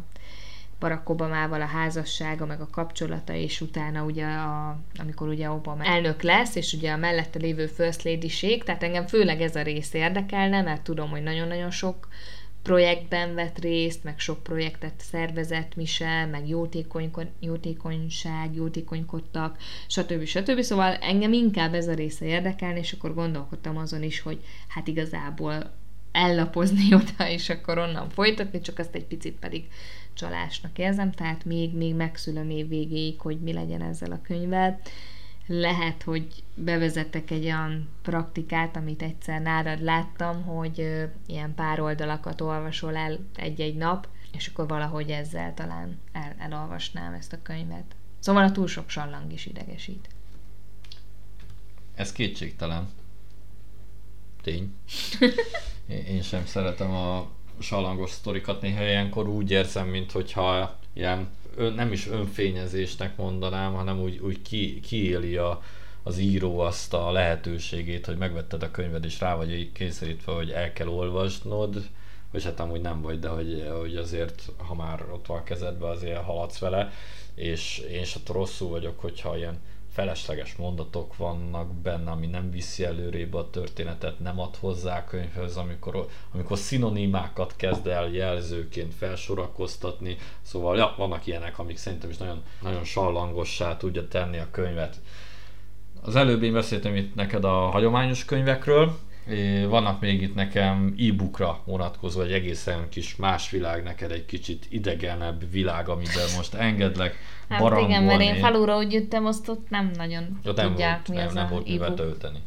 Barack 0.78 1.08
Obamával 1.08 1.60
a 1.60 1.66
házassága, 1.66 2.46
meg 2.46 2.60
a 2.60 2.68
kapcsolata, 2.70 3.32
és 3.32 3.60
utána 3.60 4.04
ugye, 4.04 4.26
a, 4.26 4.78
amikor 4.98 5.28
ugye 5.28 5.50
Obama 5.50 5.84
elnök 5.84 6.22
lesz, 6.22 6.54
és 6.54 6.72
ugye 6.72 6.92
a 6.92 6.96
mellette 6.96 7.38
lévő 7.38 7.66
First 7.66 8.02
lady 8.02 8.60
tehát 8.64 8.82
engem 8.82 9.06
főleg 9.06 9.40
ez 9.40 9.56
a 9.56 9.62
rész 9.62 9.92
érdekelne, 9.92 10.62
mert 10.62 10.82
tudom, 10.82 11.10
hogy 11.10 11.22
nagyon-nagyon 11.22 11.70
sok 11.70 12.08
projektben 12.66 13.34
vett 13.34 13.58
részt, 13.58 14.04
meg 14.04 14.18
sok 14.18 14.42
projektet 14.42 14.94
szervezett 14.96 15.76
Michel, 15.76 16.26
meg 16.26 16.48
jótékony, 16.48 17.10
jótékonyság, 17.40 18.54
jótékonykodtak, 18.54 19.58
stb. 19.86 20.24
stb. 20.24 20.60
Szóval 20.60 20.94
engem 20.94 21.32
inkább 21.32 21.74
ez 21.74 21.88
a 21.88 21.94
része 21.94 22.24
érdekelni, 22.24 22.78
és 22.78 22.92
akkor 22.92 23.14
gondolkodtam 23.14 23.76
azon 23.76 24.02
is, 24.02 24.20
hogy 24.20 24.40
hát 24.68 24.86
igazából 24.88 25.72
ellapozni 26.16 26.94
oda, 27.00 27.28
és 27.28 27.48
akkor 27.48 27.78
onnan 27.78 28.10
folytatni, 28.10 28.60
csak 28.60 28.78
azt 28.78 28.94
egy 28.94 29.04
picit 29.04 29.38
pedig 29.38 29.68
csalásnak 30.14 30.78
érzem, 30.78 31.12
tehát 31.12 31.44
még, 31.44 31.74
még 31.74 31.94
megszülöm 31.94 32.50
év 32.50 32.68
végéig, 32.68 33.20
hogy 33.20 33.40
mi 33.40 33.52
legyen 33.52 33.82
ezzel 33.82 34.12
a 34.12 34.20
könyvvel. 34.22 34.80
Lehet, 35.46 36.02
hogy 36.02 36.26
bevezetek 36.54 37.30
egy 37.30 37.44
olyan 37.44 37.88
praktikát, 38.02 38.76
amit 38.76 39.02
egyszer 39.02 39.40
nálad 39.40 39.82
láttam, 39.82 40.42
hogy 40.42 40.80
ö, 40.80 41.04
ilyen 41.26 41.54
pár 41.54 41.80
oldalakat 41.80 42.40
olvasol 42.40 42.96
el 42.96 43.18
egy-egy 43.36 43.76
nap, 43.76 44.08
és 44.32 44.46
akkor 44.46 44.66
valahogy 44.66 45.10
ezzel 45.10 45.54
talán 45.54 45.98
el, 46.12 46.34
elolvasnám 46.38 47.12
ezt 47.12 47.32
a 47.32 47.42
könyvet. 47.42 47.94
Szóval 48.18 48.44
a 48.44 48.52
túl 48.52 48.66
sok 48.66 48.88
sallang 48.88 49.32
is 49.32 49.46
idegesít. 49.46 50.08
Ez 51.94 52.12
kétségtelen. 52.12 52.88
Tény. 54.46 54.74
Én 56.08 56.22
sem 56.22 56.46
szeretem 56.46 56.90
a 56.90 57.26
salangos 57.58 58.10
sztorikat 58.10 58.60
néha 58.60 58.82
ilyenkor 58.82 59.28
úgy 59.28 59.50
érzem, 59.50 59.88
mint 59.88 60.12
hogyha 60.12 60.78
ilyen 60.92 61.28
ön, 61.56 61.72
nem 61.72 61.92
is 61.92 62.08
önfényezésnek 62.08 63.16
mondanám, 63.16 63.74
hanem 63.74 64.00
úgy, 64.00 64.18
úgy 64.18 64.42
ki, 64.42 64.80
kiéli 64.80 65.36
a, 65.36 65.62
az 66.02 66.18
író 66.18 66.58
azt 66.58 66.94
a 66.94 67.10
lehetőségét, 67.10 68.06
hogy 68.06 68.16
megvetted 68.16 68.62
a 68.62 68.70
könyved 68.70 69.04
és 69.04 69.20
rá 69.20 69.34
vagy 69.34 69.72
kényszerítve, 69.72 70.32
hogy 70.32 70.50
el 70.50 70.72
kell 70.72 70.88
olvasnod, 70.88 71.88
vagy 72.32 72.44
hát 72.44 72.60
amúgy 72.60 72.80
nem 72.80 73.00
vagy, 73.00 73.18
de 73.18 73.28
hogy, 73.28 73.66
hogy 73.80 73.96
azért, 73.96 74.52
ha 74.56 74.74
már 74.74 75.04
ott 75.12 75.26
van 75.26 75.38
a 75.38 75.42
kezedben, 75.42 75.90
azért 75.90 76.22
haladsz 76.22 76.58
vele, 76.58 76.92
és 77.34 77.78
én 77.78 78.04
sem 78.04 78.22
rosszul 78.26 78.68
vagyok, 78.68 79.00
hogyha 79.00 79.36
ilyen 79.36 79.58
felesleges 79.96 80.56
mondatok 80.56 81.16
vannak 81.16 81.74
benne, 81.74 82.10
ami 82.10 82.26
nem 82.26 82.50
viszi 82.50 82.84
előrébb 82.84 83.34
a 83.34 83.50
történetet, 83.50 84.18
nem 84.20 84.40
ad 84.40 84.56
hozzá 84.56 84.98
a 84.98 85.04
könyvhöz, 85.04 85.56
amikor, 85.56 86.06
amikor 86.32 86.58
szinonimákat 86.58 87.56
kezd 87.56 87.86
el 87.86 88.08
jelzőként 88.08 88.94
felsorakoztatni, 88.94 90.16
szóval 90.42 90.76
ja, 90.76 90.94
vannak 90.96 91.26
ilyenek, 91.26 91.58
amik 91.58 91.76
szerintem 91.76 92.10
is 92.10 92.16
nagyon, 92.16 92.42
nagyon 92.62 92.84
sallangossá 92.84 93.76
tudja 93.76 94.08
tenni 94.08 94.38
a 94.38 94.50
könyvet. 94.50 95.00
Az 96.02 96.16
előbb 96.16 96.42
én 96.42 96.52
beszéltem 96.52 96.96
itt 96.96 97.14
neked 97.14 97.44
a 97.44 97.68
hagyományos 97.68 98.24
könyvekről, 98.24 98.98
vannak 99.68 100.00
még 100.00 100.22
itt 100.22 100.34
nekem 100.34 100.94
e-bookra 100.98 101.60
vonatkozó 101.64 102.20
egy 102.20 102.32
egészen 102.32 102.88
kis 102.88 103.16
más 103.16 103.50
világ, 103.50 103.82
neked 103.82 104.10
egy 104.10 104.24
kicsit 104.26 104.66
idegenebb 104.68 105.50
világ, 105.50 105.88
amiben 105.88 106.28
most 106.36 106.54
engedlek 106.54 107.16
Hát 107.48 107.60
barangolni. 107.60 107.92
igen, 107.92 108.04
mert 108.04 108.20
én 108.20 108.34
falura 108.34 108.76
úgy 108.76 108.92
jöttem, 108.92 109.26
azt 109.26 109.48
ott 109.48 109.68
nem 109.68 109.90
nagyon 109.96 110.40
ott 110.44 110.56
nem 110.56 110.68
tudják, 110.68 110.94
volt, 110.94 111.08
mi 111.08 111.16
nem, 111.16 111.26
az 111.26 111.34
nem 111.34 111.48
volt 111.48 111.68
mivel 111.68 111.94
tölteni 111.94 112.38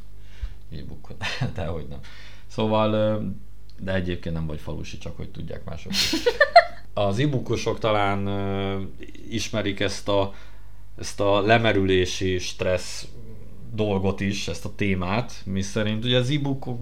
e-bookot, 0.71 1.23
dehogy 1.55 1.87
nem. 1.87 1.99
Szóval, 2.47 3.21
de 3.79 3.93
egyébként 3.93 4.35
nem 4.35 4.45
vagy 4.47 4.59
falusi, 4.59 4.97
csak 4.97 5.17
hogy 5.17 5.29
tudják 5.29 5.63
mások 5.63 5.91
is. 5.91 6.13
Az 6.93 7.19
e 7.19 7.27
talán 7.79 8.27
ismerik 9.29 9.79
ezt 9.79 10.07
a, 10.07 10.33
ezt 10.97 11.19
a 11.19 11.41
lemerülési 11.41 12.37
stressz 12.37 13.07
dolgot 13.73 14.19
is, 14.19 14.47
ezt 14.47 14.65
a 14.65 14.75
témát, 14.75 15.41
mi 15.45 15.61
szerint 15.61 16.05
ugye 16.05 16.17
az 16.17 16.29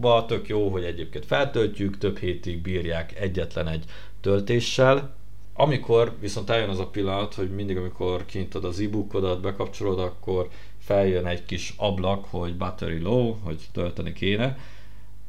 e 0.01 0.23
tök 0.27 0.47
jó, 0.47 0.69
hogy 0.69 0.83
egyébként 0.83 1.25
feltöltjük, 1.25 1.97
több 1.97 2.17
hétig 2.17 2.61
bírják 2.61 3.19
egyetlen 3.19 3.67
egy 3.67 3.83
töltéssel, 4.21 5.15
amikor 5.53 6.15
viszont 6.19 6.49
eljön 6.49 6.69
az 6.69 6.79
a 6.79 6.87
pillanat, 6.87 7.33
hogy 7.33 7.49
mindig 7.49 7.77
amikor 7.77 8.25
kinyitod 8.25 8.65
az 8.65 8.79
e-bookodat, 8.79 9.41
bekapcsolod, 9.41 9.99
akkor 9.99 10.49
feljön 10.79 11.25
egy 11.25 11.45
kis 11.45 11.73
ablak, 11.77 12.25
hogy 12.25 12.57
battery 12.57 12.99
low, 12.99 13.35
hogy 13.43 13.67
tölteni 13.71 14.13
kéne, 14.13 14.57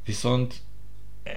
viszont 0.05 0.55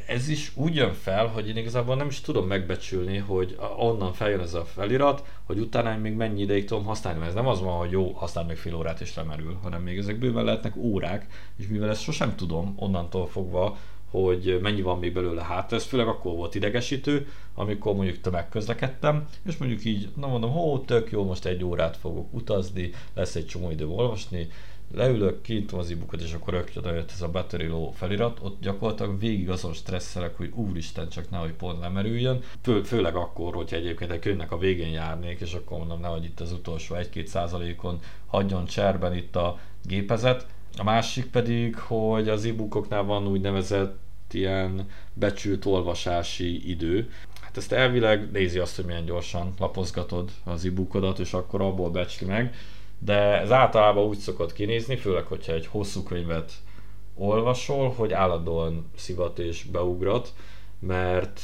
ez 0.07 0.29
is 0.29 0.53
úgy 0.55 0.75
jön 0.75 0.93
fel, 0.93 1.27
hogy 1.27 1.49
én 1.49 1.57
igazából 1.57 1.97
nem 1.97 2.07
is 2.07 2.21
tudom 2.21 2.47
megbecsülni, 2.47 3.17
hogy 3.17 3.59
onnan 3.77 4.13
feljön 4.13 4.41
ez 4.41 4.55
a 4.55 4.65
felirat, 4.65 5.25
hogy 5.43 5.59
utána 5.59 5.97
még 5.97 6.15
mennyi 6.15 6.41
ideig 6.41 6.65
tudom 6.65 6.85
használni, 6.85 7.19
mert 7.19 7.31
ez 7.31 7.37
nem 7.37 7.47
az 7.47 7.61
van, 7.61 7.79
hogy 7.79 7.91
jó, 7.91 8.13
használ 8.13 8.45
még 8.45 8.57
fél 8.57 8.75
órát 8.75 9.01
és 9.01 9.15
lemerül, 9.15 9.59
hanem 9.63 9.83
még 9.83 9.99
ezek 9.99 10.19
bőven 10.19 10.45
lehetnek 10.45 10.77
órák, 10.77 11.27
és 11.57 11.67
mivel 11.67 11.91
ezt 11.91 12.03
sosem 12.03 12.37
tudom 12.37 12.75
onnantól 12.77 13.27
fogva, 13.27 13.77
hogy 14.13 14.59
mennyi 14.63 14.83
van 14.83 14.99
még 14.99 15.13
belőle 15.13 15.43
hát, 15.43 15.73
ez 15.73 15.85
főleg 15.85 16.07
akkor 16.07 16.35
volt 16.35 16.55
idegesítő, 16.55 17.29
amikor 17.55 17.95
mondjuk 17.95 18.21
tömegközlekedtem, 18.21 19.29
és 19.47 19.57
mondjuk 19.57 19.85
így, 19.85 20.09
na 20.17 20.27
mondom, 20.27 20.51
hó, 20.51 20.79
tök 20.79 21.11
jó, 21.11 21.25
most 21.25 21.45
egy 21.45 21.65
órát 21.65 21.97
fogok 21.97 22.35
utazni, 22.35 22.91
lesz 23.15 23.35
egy 23.35 23.47
csomó 23.47 23.71
idő 23.71 23.87
olvasni, 23.87 24.49
leülök, 24.95 25.43
kinyitom 25.43 25.79
az 25.79 25.91
e 25.91 26.17
és 26.19 26.33
akkor 26.33 26.55
rögtön 26.55 26.95
jött 26.95 27.11
ez 27.11 27.23
a 27.23 27.29
battery 27.29 27.67
low 27.67 27.91
felirat, 27.91 28.39
ott 28.43 28.61
gyakorlatilag 28.61 29.19
végig 29.19 29.51
azon 29.51 29.73
stresszelek, 29.73 30.37
hogy 30.37 30.53
úristen, 30.55 31.09
csak 31.09 31.31
nehogy 31.31 31.53
pont 31.53 31.81
lemerüljön. 31.81 32.43
Fő, 32.63 32.83
főleg 32.83 33.17
akkor, 33.17 33.55
hogyha 33.55 33.77
egyébként 33.77 34.11
egy 34.11 34.19
könyvnek 34.19 34.53
a 34.53 34.59
végén 34.59 34.93
járnék, 34.93 35.41
és 35.41 35.55
akkor 35.55 35.79
mondom, 35.79 36.01
nehogy 36.01 36.25
itt 36.25 36.41
az 36.41 36.53
utolsó 36.53 36.95
1-2 36.99 37.25
százalékon 37.25 37.99
hagyjon 38.27 38.65
cserben 38.65 39.17
itt 39.17 39.37
a 39.37 39.59
gépezet. 39.85 40.47
A 40.77 40.83
másik 40.83 41.27
pedig, 41.27 41.77
hogy 41.77 42.29
az 42.29 42.45
e-bookoknál 42.45 43.03
van 43.03 43.27
úgynevezett 43.27 44.01
ilyen 44.31 44.89
becsült 45.15 45.65
olvasási 45.65 46.71
idő. 46.71 47.11
Hát 47.41 47.57
ezt 47.57 47.73
elvileg 47.73 48.31
nézi 48.31 48.59
azt, 48.59 48.77
hogy 48.77 48.85
milyen 48.85 49.05
gyorsan 49.05 49.55
lapozgatod 49.59 50.31
az 50.45 50.65
e-bookodat, 50.65 51.19
és 51.19 51.33
akkor 51.33 51.61
abból 51.61 51.91
becsli 51.91 52.27
meg. 52.27 52.55
De 52.99 53.41
ez 53.41 53.51
általában 53.53 54.05
úgy 54.05 54.19
szokott 54.19 54.53
kinézni, 54.53 54.97
főleg, 54.97 55.25
hogyha 55.25 55.53
egy 55.53 55.67
hosszú 55.67 56.03
könyvet 56.03 56.53
olvasol, 57.15 57.91
hogy 57.91 58.13
állandóan 58.13 58.91
szivat 58.97 59.39
és 59.39 59.65
beugrat, 59.65 60.33
mert 60.79 61.41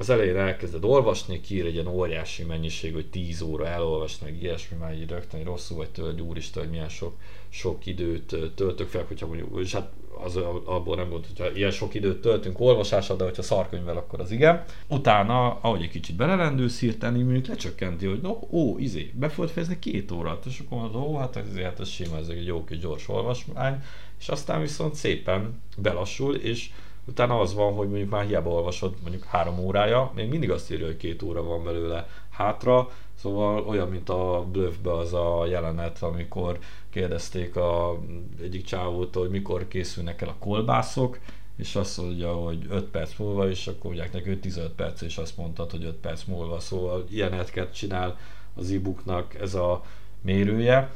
az 0.00 0.10
elején 0.10 0.36
elkezded 0.36 0.84
olvasni, 0.84 1.40
kiír 1.40 1.64
egy 1.64 1.74
ilyen 1.74 1.86
óriási 1.86 2.44
mennyiség, 2.44 2.92
hogy 2.92 3.10
10 3.10 3.40
óra 3.40 3.66
elolvasni, 3.66 4.30
meg 4.30 4.42
ilyesmi, 4.42 4.76
már 4.76 4.94
így 4.94 5.10
rögtön 5.10 5.44
rosszul 5.44 5.76
vagy 5.76 5.90
tőle, 5.90 6.10
hogy 6.10 6.20
úristen, 6.20 6.62
hogy 6.62 6.70
milyen 6.70 6.88
sok, 6.88 7.14
sok 7.48 7.86
időt 7.86 8.36
töltök 8.54 8.88
fel, 8.88 9.04
hogyha 9.08 9.26
mondjuk, 9.26 9.60
és 9.60 9.72
hát 9.72 9.90
az 10.24 10.36
abból 10.64 10.96
nem 10.96 11.08
volt, 11.08 11.26
hogyha 11.26 11.56
ilyen 11.56 11.70
sok 11.70 11.94
időt 11.94 12.20
töltünk 12.20 12.60
olvasással, 12.60 13.16
de 13.16 13.24
hogyha 13.24 13.42
szarkönyvvel, 13.42 13.96
akkor 13.96 14.20
az 14.20 14.30
igen. 14.30 14.64
Utána, 14.88 15.58
ahogy 15.60 15.82
egy 15.82 15.90
kicsit 15.90 16.16
belelendülsz, 16.16 16.80
hirtelen 16.80 17.20
mondjuk 17.20 17.46
lecsökkenti, 17.46 18.06
hogy 18.06 18.20
no, 18.20 18.38
ó, 18.50 18.78
izé, 18.78 19.12
be 19.14 19.28
fogod 19.28 19.50
fejezni 19.50 19.78
két 19.78 20.10
órát, 20.10 20.46
és 20.46 20.62
akkor 20.66 20.78
mondod, 20.78 21.02
ó, 21.02 21.16
hát 21.16 21.36
ez, 21.36 21.56
hát 21.62 21.80
ez 21.80 21.88
sima, 21.88 22.16
ez 22.16 22.28
egy 22.28 22.46
jó 22.46 22.64
kis 22.64 22.78
gyors 22.78 23.08
olvasmány, 23.08 23.82
és 24.20 24.28
aztán 24.28 24.60
viszont 24.60 24.94
szépen 24.94 25.62
belassul, 25.76 26.34
és 26.34 26.70
utána 27.10 27.40
az 27.40 27.54
van, 27.54 27.72
hogy 27.72 27.88
mondjuk 27.88 28.10
már 28.10 28.26
hiába 28.26 28.50
olvasod 28.50 28.94
mondjuk 29.02 29.24
három 29.24 29.58
órája, 29.58 30.12
még 30.14 30.28
mindig 30.28 30.50
azt 30.50 30.72
írja, 30.72 30.86
hogy 30.86 30.96
két 30.96 31.22
óra 31.22 31.42
van 31.42 31.64
belőle 31.64 32.08
hátra, 32.30 32.88
szóval 33.14 33.64
olyan, 33.66 33.88
mint 33.88 34.08
a 34.08 34.46
Bluffbe 34.52 34.92
az 34.92 35.12
a 35.12 35.46
jelenet, 35.46 36.02
amikor 36.02 36.58
kérdezték 36.90 37.56
a 37.56 37.98
egyik 38.42 38.64
csávótól, 38.64 39.22
hogy 39.22 39.30
mikor 39.30 39.68
készülnek 39.68 40.22
el 40.22 40.28
a 40.28 40.36
kolbászok, 40.38 41.18
és 41.56 41.76
azt 41.76 41.98
mondja, 41.98 42.32
hogy 42.32 42.66
5 42.70 42.84
perc 42.84 43.18
múlva, 43.18 43.48
és 43.48 43.66
akkor 43.66 43.82
mondják 43.82 44.12
neki, 44.12 44.28
hogy 44.28 44.40
15 44.40 44.70
perc, 44.70 45.00
és 45.00 45.16
azt 45.16 45.36
mondtad, 45.36 45.70
hogy 45.70 45.84
5 45.84 45.94
perc 45.94 46.24
múlva. 46.24 46.60
Szóval 46.60 47.04
ilyenetket 47.10 47.74
csinál 47.74 48.18
az 48.54 48.70
e-booknak 48.70 49.34
ez 49.34 49.54
a 49.54 49.82
mérője. 50.20 50.90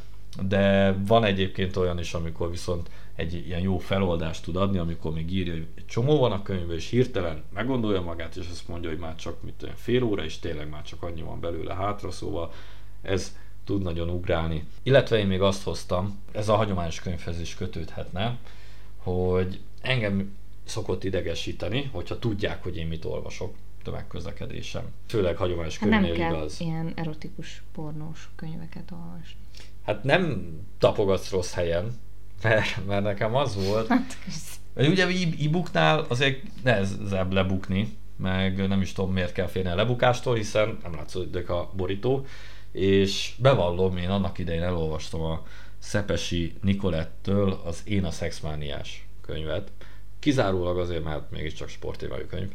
de 0.48 0.96
van 1.06 1.24
egyébként 1.24 1.76
olyan 1.76 1.98
is, 1.98 2.14
amikor 2.14 2.50
viszont 2.50 2.90
egy 3.14 3.46
ilyen 3.46 3.60
jó 3.60 3.78
feloldást 3.78 4.44
tud 4.44 4.56
adni, 4.56 4.78
amikor 4.78 5.12
még 5.12 5.32
írja, 5.32 5.52
hogy 5.52 5.66
egy 5.74 5.86
csomó 5.86 6.18
van 6.18 6.32
a 6.32 6.42
könyvben, 6.42 6.76
és 6.76 6.88
hirtelen 6.88 7.42
meggondolja 7.54 8.00
magát, 8.00 8.36
és 8.36 8.48
azt 8.50 8.68
mondja, 8.68 8.90
hogy 8.90 8.98
már 8.98 9.16
csak 9.16 9.42
mit 9.42 9.62
olyan 9.62 9.76
fél 9.76 10.02
óra, 10.02 10.24
és 10.24 10.38
tényleg 10.38 10.68
már 10.68 10.82
csak 10.82 11.02
annyi 11.02 11.22
van 11.22 11.40
belőle 11.40 11.74
hátra, 11.74 12.10
szóval 12.10 12.52
ez 13.02 13.36
tud 13.64 13.82
nagyon 13.82 14.08
ugrálni. 14.08 14.66
Illetve 14.82 15.18
én 15.18 15.26
még 15.26 15.40
azt 15.40 15.62
hoztam, 15.62 16.18
ez 16.32 16.48
a 16.48 16.56
hagyományos 16.56 17.00
könyvhez 17.00 17.40
is 17.40 17.54
kötődhetne, 17.54 18.38
hogy 18.96 19.60
engem 19.80 20.36
szokott 20.64 21.04
idegesíteni, 21.04 21.88
hogyha 21.92 22.18
tudják, 22.18 22.62
hogy 22.62 22.76
én 22.76 22.86
mit 22.86 23.04
olvasok 23.04 23.54
tömegközlekedésem. 23.82 24.84
Főleg 25.06 25.36
hagyományos 25.36 25.78
Hát 25.78 25.88
könyvnél 25.88 26.10
nem 26.10 26.20
kell 26.20 26.36
igaz. 26.36 26.60
ilyen 26.60 26.92
erotikus, 26.94 27.62
pornós 27.72 28.28
könyveket 28.36 28.90
olvasni. 28.90 29.40
Hát 29.84 30.04
nem 30.04 30.52
tapogatsz 30.78 31.30
rossz 31.30 31.52
helyen, 31.52 31.92
mert, 32.42 32.86
mert 32.86 33.02
nekem 33.02 33.34
az 33.34 33.66
volt, 33.66 33.88
Hát, 33.88 34.16
hogy 34.74 34.86
ugye 34.86 35.06
e-booknál 35.44 36.04
azért 36.08 36.42
nehezebb 36.62 37.32
lebukni, 37.32 37.96
meg 38.16 38.68
nem 38.68 38.80
is 38.80 38.92
tudom 38.92 39.12
miért 39.12 39.32
kell 39.32 39.46
félni 39.46 39.68
a 39.68 39.74
lebukástól, 39.74 40.34
hiszen 40.34 40.78
nem 40.82 40.94
látszódik 40.94 41.48
a 41.48 41.70
borító, 41.76 42.26
és 42.72 43.34
bevallom, 43.38 43.96
én 43.96 44.08
annak 44.08 44.38
idején 44.38 44.62
elolvastam 44.62 45.20
a 45.20 45.42
Szepesi 45.78 46.54
Nikolettől 46.62 47.60
az 47.64 47.82
Én 47.84 48.04
a 48.04 48.10
szexmániás 48.10 49.06
könyvet, 49.20 49.70
kizárólag 50.18 50.78
azért, 50.78 51.04
mert 51.04 51.30
mégiscsak 51.30 51.68
sportévelő 51.68 52.26
könyv. 52.26 52.50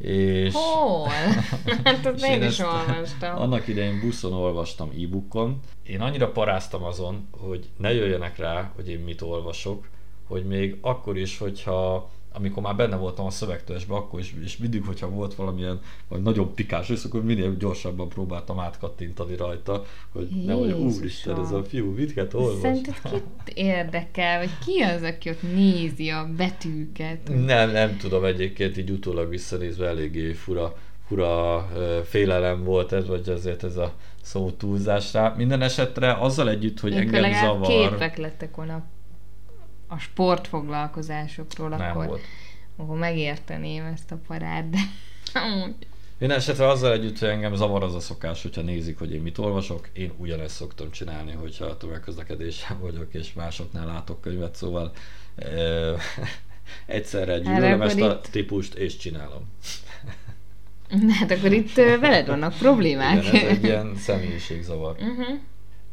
És... 0.00 0.54
Hol? 0.54 1.08
Hát 1.84 2.06
azt 2.06 2.26
én 2.26 2.42
is 2.42 2.58
olvastam. 2.58 3.38
Annak 3.38 3.68
idején 3.68 4.00
buszon 4.00 4.32
olvastam 4.32 4.90
e-bookon. 4.90 5.60
Én 5.82 6.00
annyira 6.00 6.30
paráztam 6.30 6.84
azon, 6.84 7.28
hogy 7.30 7.68
ne 7.76 7.92
jöjjenek 7.92 8.36
rá, 8.36 8.72
hogy 8.74 8.88
én 8.88 8.98
mit 8.98 9.20
olvasok, 9.20 9.88
hogy 10.28 10.44
még 10.46 10.78
akkor 10.80 11.16
is, 11.18 11.38
hogyha 11.38 12.10
amikor 12.32 12.62
már 12.62 12.76
benne 12.76 12.96
voltam 12.96 13.26
a 13.26 13.30
szövegtősben, 13.30 13.96
akkor 13.96 14.20
is, 14.20 14.34
és 14.44 14.56
mindig, 14.56 14.84
hogyha 14.84 15.08
volt 15.08 15.34
valamilyen 15.34 15.80
vagy 16.08 16.22
nagyon 16.22 16.54
pikás 16.54 16.88
rész, 16.88 17.04
akkor 17.04 17.24
minél 17.24 17.56
gyorsabban 17.56 18.08
próbáltam 18.08 18.58
átkattintani 18.58 19.36
rajta, 19.36 19.84
hogy 20.12 20.28
ne 20.46 20.54
vagy 20.54 20.68
Jézusom. 20.68 20.86
úristen, 20.86 21.40
ez 21.40 21.50
a 21.52 21.64
fiú 21.64 21.94
mit 21.94 22.34
olvas. 22.34 22.60
Szerinted 22.60 22.94
kit 23.10 23.56
érdekel, 23.56 24.38
vagy 24.38 24.58
ki 24.66 24.80
az, 24.80 25.02
aki 25.02 25.30
ott 25.30 25.42
nézi 25.54 26.08
a 26.08 26.28
betűket? 26.36 27.44
Nem, 27.44 27.70
nem 27.70 27.96
tudom 27.96 28.24
egyébként 28.24 28.76
így 28.76 28.90
utólag 28.90 29.28
visszanézve 29.28 29.86
eléggé 29.86 30.32
fura, 30.32 30.76
fura 31.06 31.68
félelem 32.04 32.64
volt 32.64 32.92
ez, 32.92 33.06
vagy 33.06 33.28
azért 33.28 33.64
ez 33.64 33.76
a 33.76 33.94
szó 34.22 34.50
túlzásra. 34.50 35.34
Minden 35.36 35.62
esetre 35.62 36.12
azzal 36.12 36.48
együtt, 36.48 36.80
hogy 36.80 36.92
Akkor 36.92 37.14
engem 37.14 37.32
zavar, 37.32 37.90
képek 37.90 38.16
lettek 38.16 38.56
volna 38.56 38.84
a 39.90 39.98
sportfoglalkozásokról, 39.98 41.68
nem 41.68 41.80
akkor, 41.80 42.06
volt. 42.06 42.22
akkor 42.76 42.98
megérteném 42.98 43.84
ezt 43.84 44.10
a 44.10 44.18
parát, 44.26 44.70
de 44.70 44.78
Minden 46.18 46.38
esetre 46.38 46.68
azzal 46.68 46.92
együtt, 46.92 47.18
hogy 47.18 47.28
engem 47.28 47.54
zavar 47.54 47.82
az 47.82 47.94
a 47.94 48.00
szokás, 48.00 48.42
hogyha 48.42 48.60
nézik, 48.60 48.98
hogy 48.98 49.12
én 49.14 49.20
mit 49.20 49.38
olvasok, 49.38 49.88
én 49.92 50.12
ugyanezt 50.16 50.54
szoktam 50.54 50.90
csinálni, 50.90 51.32
hogyha 51.32 51.64
a 51.64 51.76
tömegközlekedésen 51.76 52.80
vagyok, 52.80 53.14
és 53.14 53.32
másoknál 53.32 53.86
látok 53.86 54.20
könyvet, 54.20 54.54
szóval 54.54 54.92
ö, 55.36 55.94
egyszerre 56.86 57.38
gyűlölöm 57.38 57.82
ezt 57.82 58.00
a 58.00 58.12
itt- 58.12 58.30
típust, 58.30 58.74
és 58.74 58.96
csinálom. 58.96 59.48
Hát 61.18 61.30
akkor 61.30 61.52
itt 61.52 61.74
veled 61.74 62.26
vannak 62.26 62.54
problémák. 62.58 63.24
Igen, 63.24 63.34
ez 63.34 63.48
egy 63.50 63.64
ilyen 63.64 63.96
személyiségzavar. 63.96 64.96
uh-huh. 64.98 65.38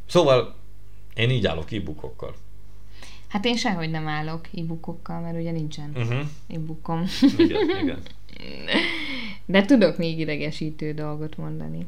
Szóval 0.05 0.55
én 1.13 1.29
így 1.29 1.45
állok 1.45 1.71
e-bookokkal. 1.71 2.35
Hát 3.27 3.45
én 3.45 3.55
sehogy 3.55 3.89
nem 3.89 4.07
állok 4.07 4.47
e-bookokkal, 4.57 5.19
mert 5.19 5.37
ugye 5.37 5.51
nincsen 5.51 5.91
Uh-huh. 5.95 6.19
e-bookom. 6.47 7.05
Igen, 7.37 7.69
igen. 7.81 7.99
De 9.45 9.65
tudok 9.65 9.97
még 9.97 10.19
idegesítő 10.19 10.93
dolgot 10.93 11.37
mondani. 11.37 11.87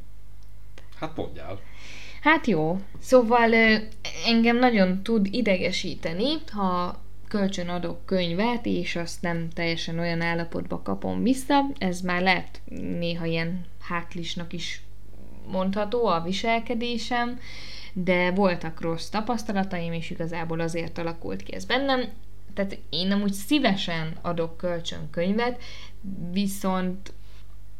Hát 0.99 1.15
mondjál. 1.15 1.59
Hát 2.21 2.47
jó. 2.47 2.79
Szóval 2.99 3.53
engem 4.25 4.57
nagyon 4.57 5.03
tud 5.03 5.27
idegesíteni, 5.31 6.33
ha 6.51 7.01
kölcsön 7.27 7.69
adok 7.69 8.05
könyvet, 8.05 8.65
és 8.65 8.95
azt 8.95 9.21
nem 9.21 9.49
teljesen 9.49 9.99
olyan 9.99 10.21
állapotba 10.21 10.81
kapom 10.81 11.23
vissza. 11.23 11.65
Ez 11.77 12.01
már 12.01 12.21
lehet 12.21 12.61
néha 12.99 13.25
ilyen 13.25 13.65
hátlisnak 13.81 14.53
is 14.53 14.81
mondható 15.51 16.05
a 16.05 16.21
viselkedésem, 16.21 17.39
de 18.03 18.31
voltak 18.31 18.81
rossz 18.81 19.09
tapasztalataim, 19.09 19.93
és 19.93 20.09
igazából 20.09 20.59
azért 20.59 20.97
alakult 20.97 21.43
ki 21.43 21.53
ez 21.53 21.65
bennem. 21.65 22.03
Tehát 22.53 22.77
én 22.89 23.07
nem 23.07 23.21
úgy 23.21 23.33
szívesen 23.33 24.17
adok 24.21 24.57
kölcsön 24.57 25.09
könyvet, 25.11 25.61
viszont 26.31 27.13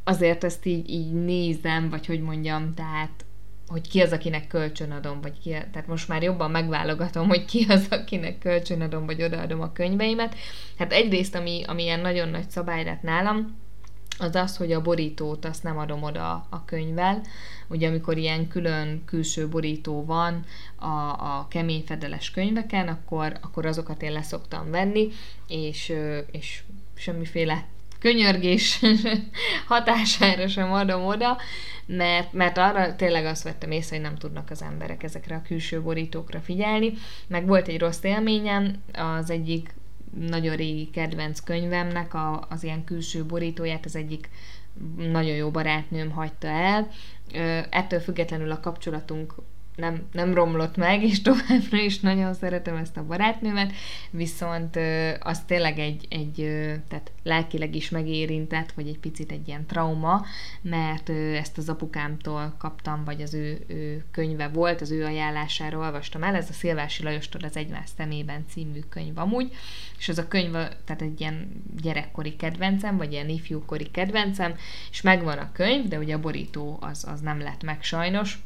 azért 0.04 0.44
ezt 0.44 0.66
így, 0.66 0.90
így 0.90 1.14
nézem, 1.14 1.90
vagy 1.90 2.06
hogy 2.06 2.22
mondjam, 2.22 2.74
tehát 2.74 3.26
hogy 3.68 3.90
ki 3.90 4.02
az, 4.02 4.12
akinek 4.12 4.48
kölcsönadom, 4.48 5.22
vagy 5.22 5.40
ki, 5.40 5.50
tehát 5.50 5.88
most 5.88 6.08
már 6.08 6.24
jobban 6.24 6.52
megválogatom, 6.52 7.28
hogy 7.28 7.46
ki 7.46 7.66
az, 7.70 7.88
akinek 7.90 8.38
kölcsönadom, 8.38 9.06
vagy 9.06 9.24
odaadom 9.24 9.62
a 9.62 9.72
könyveimet. 9.72 10.36
Hát 10.78 10.94
egyrészt, 10.94 11.36
ami, 11.36 11.64
ami 11.68 11.84
ilyen 11.84 12.00
nagyon 12.00 12.30
nagy 12.30 12.50
szabály 12.50 12.84
lett 12.84 13.02
nálam, 13.02 13.58
az 14.20 14.36
az, 14.36 14.58
hogy 14.58 14.72
a 14.72 14.82
borítót 14.82 15.46
azt 15.46 15.64
nem 15.64 15.78
adom 15.78 16.04
oda 16.04 16.46
a 16.50 16.66
könyvvel. 16.66 17.22
Ugye 17.68 17.88
amikor 17.88 18.18
ilyen 18.18 18.48
külön 18.48 19.04
külső 19.06 19.48
borító 19.48 20.06
van 20.06 20.46
a, 20.76 20.86
a 21.10 21.48
kemény 21.50 21.84
fedeles 21.86 22.32
könyveken, 22.32 22.88
akkor, 22.88 23.38
akkor 23.42 23.66
azokat 23.66 24.02
én 24.02 24.12
leszoktam 24.12 24.72
venni, 24.72 25.08
és, 25.48 25.94
és 26.32 26.64
semmiféle 26.96 27.66
könyörgés 28.00 28.82
hatására 29.68 30.48
sem 30.48 30.72
adom 30.72 31.06
oda, 31.06 31.38
mert, 31.86 32.34
mert 32.34 32.58
arra 32.58 32.96
tényleg 32.96 33.26
azt 33.26 33.44
vettem 33.44 33.72
észre, 33.72 33.96
hogy 33.96 34.06
nem 34.06 34.16
tudnak 34.16 34.50
az 34.50 34.62
emberek 34.62 35.04
ezekre 35.04 35.36
a 35.36 35.42
külső 35.42 35.82
borítókra 35.82 36.40
figyelni. 36.40 36.94
Meg 37.28 37.48
volt 37.48 37.68
egy 37.68 37.80
rossz 37.80 38.04
élményem, 38.04 38.76
az 38.94 39.30
egyik 39.30 39.74
nagyon 40.18 40.56
régi 40.56 40.90
kedvenc 40.90 41.40
könyvemnek 41.40 42.14
a, 42.14 42.46
az 42.50 42.64
ilyen 42.64 42.84
külső 42.84 43.26
borítóját 43.26 43.86
az 43.86 43.96
egyik 43.96 44.30
nagyon 44.98 45.36
jó 45.36 45.50
barátnőm 45.52 46.12
hagyta 46.12 46.48
el. 46.48 46.88
Ettől 47.70 48.00
függetlenül 48.00 48.52
a 48.52 48.60
kapcsolatunk 48.60 49.34
nem, 49.80 50.08
nem 50.12 50.34
romlott 50.34 50.76
meg, 50.76 51.04
és 51.04 51.22
továbbra 51.30 51.78
is 51.78 52.00
nagyon 52.00 52.34
szeretem 52.34 52.76
ezt 52.76 52.98
a 52.98 53.06
barátnőmet, 53.06 53.72
viszont 54.12 54.80
az 55.20 55.40
tényleg 55.46 55.80
egy, 55.80 56.06
egy 56.10 56.36
tehát 56.88 57.12
lelkileg 57.24 57.76
is 57.76 57.90
megérintett, 57.90 58.72
vagy 58.72 58.88
egy 58.88 59.00
picit 59.00 59.32
egy 59.32 59.48
ilyen 59.48 59.66
trauma, 59.66 60.26
mert 60.62 61.10
ezt 61.10 61.58
az 61.58 61.70
apukámtól 61.70 62.56
kaptam, 62.58 63.04
vagy 63.06 63.22
az 63.22 63.34
ő, 63.34 63.64
ő 63.68 64.04
könyve 64.12 64.48
volt, 64.48 64.82
az 64.82 64.92
ő 64.92 65.06
ajánlására 65.06 65.78
olvastam 65.78 66.24
el, 66.24 66.36
ez 66.36 66.50
a 66.50 66.54
Szilvási 66.54 67.04
Lajostól 67.04 67.42
az 67.44 67.56
Egymás 67.56 67.90
szemében 67.98 68.46
című 68.50 68.80
könyv 68.90 69.18
amúgy, 69.18 69.52
és 69.98 70.10
az 70.10 70.18
a 70.18 70.28
könyv, 70.28 70.52
tehát 70.52 71.02
egy 71.02 71.20
ilyen 71.20 71.64
gyerekkori 71.82 72.36
kedvencem, 72.36 72.98
vagy 72.98 73.12
ilyen 73.12 73.30
ifjúkori 73.30 73.92
kedvencem, 73.92 74.56
és 74.92 75.02
megvan 75.02 75.38
a 75.38 75.52
könyv, 75.52 75.88
de 75.88 75.98
ugye 75.98 76.14
a 76.14 76.20
borító 76.20 76.78
az, 76.82 77.06
az 77.08 77.22
nem 77.22 77.40
lett 77.40 77.64
meg 77.64 77.84
sajnos, 77.84 78.40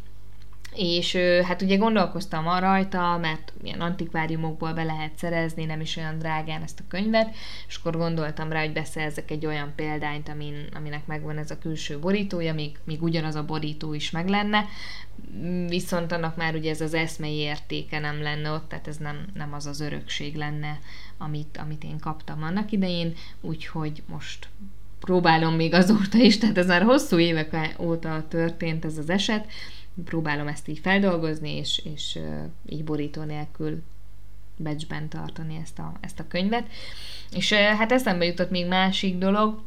és 0.76 1.16
hát 1.44 1.62
ugye 1.62 1.76
gondolkoztam 1.76 2.48
arra 2.48 2.72
rajta, 2.74 3.18
mert 3.18 3.54
ilyen 3.64 3.82
antikváriumokból 3.82 4.74
be 4.74 4.84
lehet 4.84 5.18
szerezni, 5.18 5.66
nem 5.66 5.82
is 5.82 5.98
olyan 5.98 6.18
drágán 6.18 6.62
ezt 6.62 6.80
a 6.80 6.88
könyvet, 6.88 7.36
és 7.68 7.76
akkor 7.76 7.98
gondoltam 7.98 8.52
rá, 8.52 8.60
hogy 8.60 8.74
beszerzek 8.74 9.32
egy 9.32 9.46
olyan 9.46 9.74
példányt, 9.76 10.30
amin, 10.30 10.68
aminek 10.76 11.06
megvan 11.06 11.38
ez 11.38 11.52
a 11.52 11.58
külső 11.58 12.00
borítója, 12.00 12.54
míg, 12.54 12.78
míg 12.84 13.04
ugyanaz 13.04 13.36
a 13.36 13.46
borító 13.46 13.94
is 13.94 14.12
meg 14.12 14.28
lenne, 14.28 14.66
viszont 15.68 16.12
annak 16.12 16.36
már 16.36 16.56
ugye 16.56 16.70
ez 16.70 16.82
az 16.82 16.94
eszmei 16.94 17.36
értéke 17.36 18.00
nem 18.00 18.22
lenne 18.22 18.52
ott, 18.52 18.70
tehát 18.70 18.88
ez 18.88 18.98
nem, 18.98 19.26
nem 19.34 19.54
az 19.54 19.66
az 19.66 19.80
örökség 19.80 20.36
lenne, 20.36 20.80
amit, 21.18 21.58
amit 21.58 21.84
én 21.84 22.00
kaptam 22.00 22.44
annak 22.44 22.72
idején, 22.72 23.14
úgyhogy 23.42 24.04
most 24.06 24.48
próbálom 25.00 25.56
még 25.56 25.74
azóta 25.74 26.18
is, 26.18 26.38
tehát 26.38 26.58
ez 26.58 26.68
már 26.68 26.82
hosszú 26.82 27.20
évek 27.20 27.76
óta 27.80 28.26
történt 28.28 28.86
ez 28.86 28.98
az 28.98 29.10
eset, 29.10 29.48
próbálom 30.06 30.48
ezt 30.48 30.68
így 30.68 30.80
feldolgozni, 30.80 31.56
és, 31.56 31.82
és 31.94 32.20
így 32.70 32.84
borító 32.84 33.22
nélkül 33.22 33.84
becsben 34.58 35.10
tartani 35.10 35.60
ezt 35.62 35.80
a, 35.80 35.94
ezt 36.00 36.20
a 36.20 36.28
könyvet. 36.28 36.68
És 37.32 37.54
hát 37.54 37.92
eszembe 37.92 38.26
jutott 38.26 38.50
még 38.50 38.68
másik 38.68 39.18
dolog, 39.18 39.62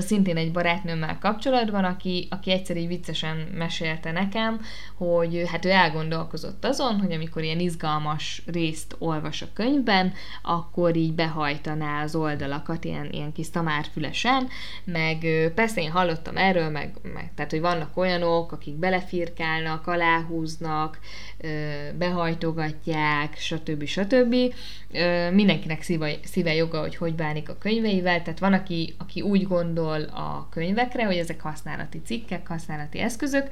szintén 0.00 0.36
egy 0.36 0.52
barátnőmmel 0.52 1.18
kapcsolatban, 1.18 1.84
aki, 1.84 2.26
aki 2.30 2.50
egyszer 2.50 2.76
így 2.76 2.86
viccesen 2.86 3.36
mesélte 3.54 4.12
nekem, 4.12 4.60
hogy 4.94 5.42
hát 5.46 5.64
ő 5.64 5.70
elgondolkozott 5.70 6.64
azon, 6.64 7.00
hogy 7.00 7.12
amikor 7.12 7.42
ilyen 7.42 7.58
izgalmas 7.58 8.42
részt 8.46 8.96
olvas 8.98 9.42
a 9.42 9.46
könyvben, 9.52 10.12
akkor 10.42 10.96
így 10.96 11.14
behajtaná 11.14 12.02
az 12.02 12.14
oldalakat 12.14 12.84
ilyen, 12.84 13.08
ilyen 13.10 13.32
kis 13.32 13.46
szamárfülesen, 13.46 14.48
meg 14.84 15.26
persze 15.54 15.80
én 15.80 15.90
hallottam 15.90 16.36
erről, 16.36 16.68
meg, 16.68 16.94
meg 17.14 17.30
tehát, 17.34 17.50
hogy 17.50 17.60
vannak 17.60 17.96
olyanok, 17.96 18.52
akik 18.52 18.74
belefirkálnak, 18.74 19.86
aláhúznak, 19.86 20.98
behajtogatják, 21.98 23.36
stb. 23.36 23.84
stb. 23.84 24.34
Mindenkinek 25.32 25.82
szíve, 25.82 26.14
szíve 26.24 26.54
joga, 26.54 26.80
hogy 26.80 26.96
hogy 26.96 27.14
bánik 27.14 27.48
a 27.48 27.58
könyveivel, 27.58 28.22
tehát 28.22 28.38
van, 28.38 28.52
aki, 28.52 28.94
aki 28.98 29.20
úgy 29.20 29.42
gondol 29.42 30.02
a 30.02 30.48
könyvekre, 30.50 31.04
hogy 31.04 31.16
ezek 31.16 31.40
használati 31.40 32.00
cikkek, 32.04 32.48
használati 32.48 32.98
eszközök. 32.98 33.48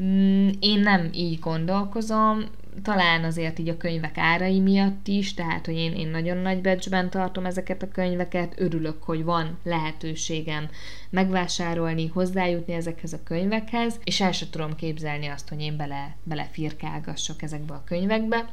Mm, 0.00 0.48
én 0.60 0.80
nem 0.80 1.08
így 1.12 1.38
gondolkozom, 1.38 2.44
talán 2.82 3.24
azért 3.24 3.58
így 3.58 3.68
a 3.68 3.76
könyvek 3.76 4.18
árai 4.18 4.60
miatt 4.60 5.08
is, 5.08 5.34
tehát, 5.34 5.66
hogy 5.66 5.74
én, 5.74 5.92
én 5.92 6.08
nagyon 6.08 6.36
nagy 6.36 6.60
becsben 6.60 7.10
tartom 7.10 7.46
ezeket 7.46 7.82
a 7.82 7.88
könyveket, 7.88 8.54
örülök, 8.56 9.02
hogy 9.02 9.24
van 9.24 9.58
lehetőségem 9.62 10.68
megvásárolni, 11.10 12.06
hozzájutni 12.06 12.72
ezekhez 12.72 13.12
a 13.12 13.22
könyvekhez, 13.24 14.00
és 14.04 14.20
el 14.20 14.32
sem 14.32 14.48
tudom 14.50 14.76
képzelni 14.76 15.26
azt, 15.26 15.48
hogy 15.48 15.60
én 15.60 15.76
bele, 15.76 16.16
bele 16.22 16.48
firkálgassak 16.52 17.42
ezekbe 17.42 17.74
a 17.74 17.84
könyvekbe. 17.86 18.48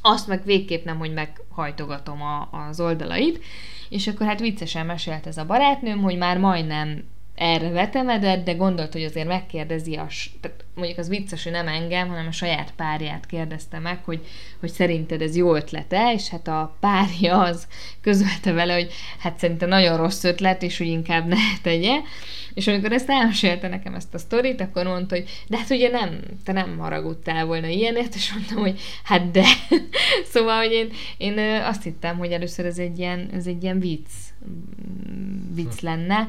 Azt 0.00 0.28
meg 0.28 0.44
végképp 0.44 0.84
nem, 0.84 0.98
hogy 0.98 1.12
meghajtogatom 1.12 2.22
a, 2.22 2.48
az 2.68 2.80
oldalait, 2.80 3.44
és 3.88 4.06
akkor 4.06 4.26
hát 4.26 4.40
viccesen 4.40 4.86
mesélt 4.86 5.26
ez 5.26 5.36
a 5.36 5.46
barátnőm, 5.46 6.02
hogy 6.02 6.16
már 6.16 6.38
majdnem 6.38 7.04
erre 7.38 7.70
vetemedett, 7.70 8.44
de 8.44 8.52
gondolt, 8.52 8.92
hogy 8.92 9.02
azért 9.02 9.26
megkérdezi, 9.26 9.94
a, 9.94 10.06
tehát 10.40 10.64
mondjuk 10.74 10.98
az 10.98 11.08
vicces, 11.08 11.42
hogy 11.42 11.52
nem 11.52 11.68
engem, 11.68 12.08
hanem 12.08 12.26
a 12.26 12.32
saját 12.32 12.72
párját 12.76 13.26
kérdezte 13.26 13.78
meg, 13.78 14.04
hogy, 14.04 14.26
hogy 14.60 14.70
szerinted 14.70 15.22
ez 15.22 15.36
jó 15.36 15.54
ötlete, 15.54 16.12
és 16.12 16.28
hát 16.28 16.48
a 16.48 16.76
párja 16.80 17.40
az 17.40 17.66
közölte 18.00 18.52
vele, 18.52 18.74
hogy 18.74 18.92
hát 19.18 19.38
szerintem 19.38 19.68
nagyon 19.68 19.96
rossz 19.96 20.24
ötlet, 20.24 20.62
és 20.62 20.78
hogy 20.78 20.86
inkább 20.86 21.26
ne 21.26 21.36
tegye. 21.62 22.00
És 22.54 22.66
amikor 22.66 22.92
ezt 22.92 23.08
elmesélte 23.10 23.68
nekem 23.68 23.94
ezt 23.94 24.14
a 24.14 24.18
sztorit, 24.18 24.60
akkor 24.60 24.86
mondta, 24.86 25.14
hogy 25.14 25.44
de 25.48 25.56
hát 25.56 25.70
ugye 25.70 25.88
nem, 25.88 26.20
te 26.44 26.52
nem 26.52 26.78
haragudtál 26.78 27.46
volna 27.46 27.66
ilyenért, 27.66 28.14
és 28.14 28.32
mondtam, 28.32 28.58
hogy 28.58 28.80
hát 29.04 29.30
de. 29.30 29.44
szóval, 30.32 30.56
hogy 30.56 30.72
én, 30.72 30.90
én 31.16 31.38
azt 31.62 31.82
hittem, 31.82 32.18
hogy 32.18 32.32
először 32.32 32.66
ez 32.66 32.78
egy 32.78 32.98
ilyen, 32.98 33.30
ez 33.34 33.46
egy 33.46 33.62
ilyen 33.62 33.80
vicc, 33.80 34.08
vicc 35.54 35.80
lenne, 35.80 36.28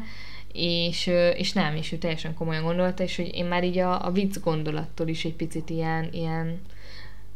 és, 0.54 1.08
és 1.36 1.54
nem, 1.54 1.76
és 1.76 1.92
ő 1.92 1.98
teljesen 1.98 2.34
komolyan 2.34 2.64
gondolta, 2.64 3.04
és 3.04 3.16
hogy 3.16 3.30
én 3.34 3.46
már 3.46 3.64
így 3.64 3.78
a, 3.78 4.06
a 4.06 4.12
vicc 4.12 4.40
gondolattól 4.40 5.08
is 5.08 5.26
egy 5.26 5.34
picit 5.34 5.70
ilyen, 5.70 6.10
ilyen, 6.12 6.62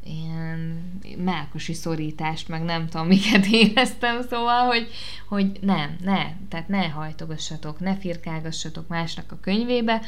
ilyen 0.03 0.91
melkosi 1.18 1.74
szorítást, 1.74 2.47
meg 2.47 2.64
nem 2.64 2.88
tudom, 2.88 3.07
miket 3.07 3.45
éreztem, 3.61 4.22
szóval, 4.30 4.66
hogy, 4.66 4.88
hogy 5.28 5.59
nem, 5.61 5.95
ne, 6.03 6.32
tehát 6.49 6.68
ne 6.68 6.88
hajtogassatok, 6.88 7.80
ne 7.80 7.95
firkálgassatok 7.95 8.88
másnak 8.88 9.32
a 9.32 9.39
könyvébe, 9.41 10.01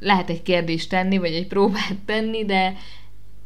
lehet 0.00 0.30
egy 0.30 0.42
kérdést 0.42 0.88
tenni, 0.88 1.18
vagy 1.18 1.32
egy 1.32 1.46
próbát 1.46 1.96
tenni, 2.04 2.44
de 2.44 2.76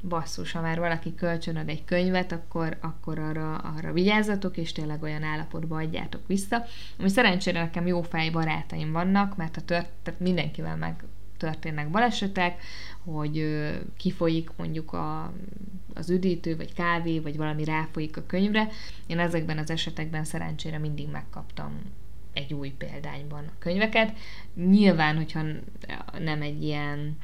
basszus, 0.09 0.53
ha 0.53 0.61
már 0.61 0.79
valaki 0.79 1.15
kölcsönad 1.15 1.69
egy 1.69 1.85
könyvet, 1.85 2.33
akkor, 2.33 2.77
akkor 2.81 3.19
arra, 3.19 3.57
arra 3.57 3.93
vigyázzatok, 3.93 4.57
és 4.57 4.73
tényleg 4.73 5.03
olyan 5.03 5.23
állapotba 5.23 5.77
adjátok 5.77 6.27
vissza. 6.27 6.65
Ami 6.99 7.09
szerencsére 7.09 7.61
nekem 7.61 7.87
jó 7.87 8.03
fej 8.03 8.31
barátaim 8.31 8.93
vannak, 8.93 9.37
mert 9.37 9.57
a 9.57 9.61
tört, 9.61 9.89
tehát 10.03 10.21
mindenkivel 10.21 10.77
meg 10.77 11.05
történnek 11.37 11.91
balesetek, 11.91 12.63
hogy 13.05 13.47
kifolyik 13.97 14.51
mondjuk 14.57 14.93
a, 14.93 15.33
az 15.95 16.11
üdítő, 16.11 16.57
vagy 16.57 16.73
kávé, 16.73 17.19
vagy 17.19 17.37
valami 17.37 17.65
ráfolyik 17.65 18.17
a 18.17 18.27
könyvre. 18.27 18.69
Én 19.07 19.19
ezekben 19.19 19.59
az 19.59 19.71
esetekben 19.71 20.25
szerencsére 20.25 20.79
mindig 20.79 21.09
megkaptam 21.09 21.81
egy 22.33 22.53
új 22.53 22.71
példányban 22.71 23.45
a 23.47 23.59
könyveket. 23.59 24.17
Nyilván, 24.55 25.17
hogyha 25.17 25.43
nem 26.19 26.43
egy 26.43 26.63
ilyen 26.63 27.17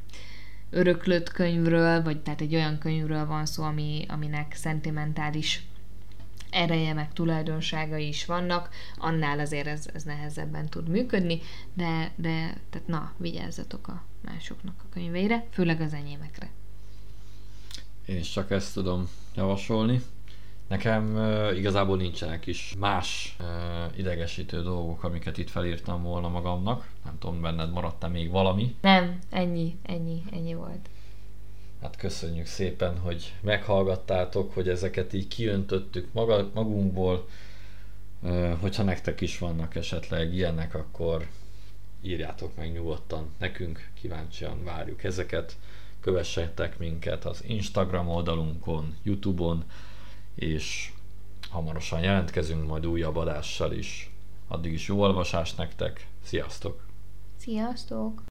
öröklött 0.69 1.31
könyvről, 1.31 2.03
vagy 2.03 2.19
tehát 2.19 2.41
egy 2.41 2.55
olyan 2.55 2.77
könyvről 2.77 3.25
van 3.25 3.45
szó, 3.45 3.63
ami, 3.63 4.05
aminek 4.07 4.53
szentimentális 4.53 5.63
ereje, 6.49 6.93
meg 6.93 7.13
tulajdonságai 7.13 8.07
is 8.07 8.25
vannak, 8.25 8.69
annál 8.97 9.39
azért 9.39 9.67
ez, 9.67 9.87
ez 9.93 10.03
nehezebben 10.03 10.69
tud 10.69 10.87
működni, 10.87 11.41
de, 11.73 12.11
de 12.15 12.57
tehát 12.69 12.87
na, 12.87 13.13
vigyázzatok 13.17 13.87
a 13.87 14.03
másoknak 14.21 14.75
a 14.83 14.89
könyveire, 14.93 15.45
főleg 15.51 15.81
az 15.81 15.93
enyémekre. 15.93 16.49
Én 18.05 18.17
is 18.17 18.31
csak 18.31 18.51
ezt 18.51 18.73
tudom 18.73 19.09
javasolni. 19.35 20.01
Nekem 20.69 21.15
uh, 21.15 21.57
igazából 21.57 21.97
nincsenek 21.97 22.47
is 22.47 22.75
más 22.79 23.35
uh, 23.39 23.97
idegesítő 23.97 24.61
dolgok, 24.61 25.03
amiket 25.03 25.37
itt 25.37 25.49
felírtam 25.49 26.03
volna 26.03 26.27
magamnak. 26.27 26.89
Nem 27.03 27.17
tudom, 27.19 27.41
benned 27.41 27.71
maradt-e 27.71 28.07
még 28.07 28.29
valami? 28.29 28.75
Nem, 28.81 29.19
ennyi, 29.29 29.77
ennyi, 29.83 30.23
ennyi 30.31 30.53
volt. 30.53 30.89
Hát 31.81 31.95
köszönjük 31.95 32.45
szépen, 32.45 32.99
hogy 32.99 33.33
meghallgattátok, 33.41 34.53
hogy 34.53 34.69
ezeket 34.69 35.13
így 35.13 35.27
kiöntöttük 35.27 36.13
maga, 36.13 36.49
magunkból. 36.53 37.27
Uh, 38.21 38.53
hogyha 38.59 38.83
nektek 38.83 39.21
is 39.21 39.37
vannak 39.37 39.75
esetleg 39.75 40.33
ilyenek, 40.33 40.75
akkor 40.75 41.27
írjátok 42.01 42.55
meg 42.55 42.71
nyugodtan 42.71 43.29
nekünk, 43.37 43.89
kíváncsian 43.93 44.63
várjuk 44.63 45.03
ezeket. 45.03 45.57
Kövessetek 46.01 46.77
minket 46.77 47.25
az 47.25 47.43
Instagram 47.43 48.09
oldalunkon, 48.09 48.95
Youtube-on, 49.03 49.63
és 50.39 50.91
hamarosan 51.49 51.99
jelentkezünk 51.99 52.67
majd 52.67 52.85
újabb 52.85 53.15
adással 53.15 53.71
is. 53.71 54.11
Addig 54.47 54.73
is 54.73 54.87
jó 54.87 55.01
olvasást 55.01 55.57
nektek, 55.57 56.07
sziasztok! 56.23 56.85
Sziasztok! 57.37 58.23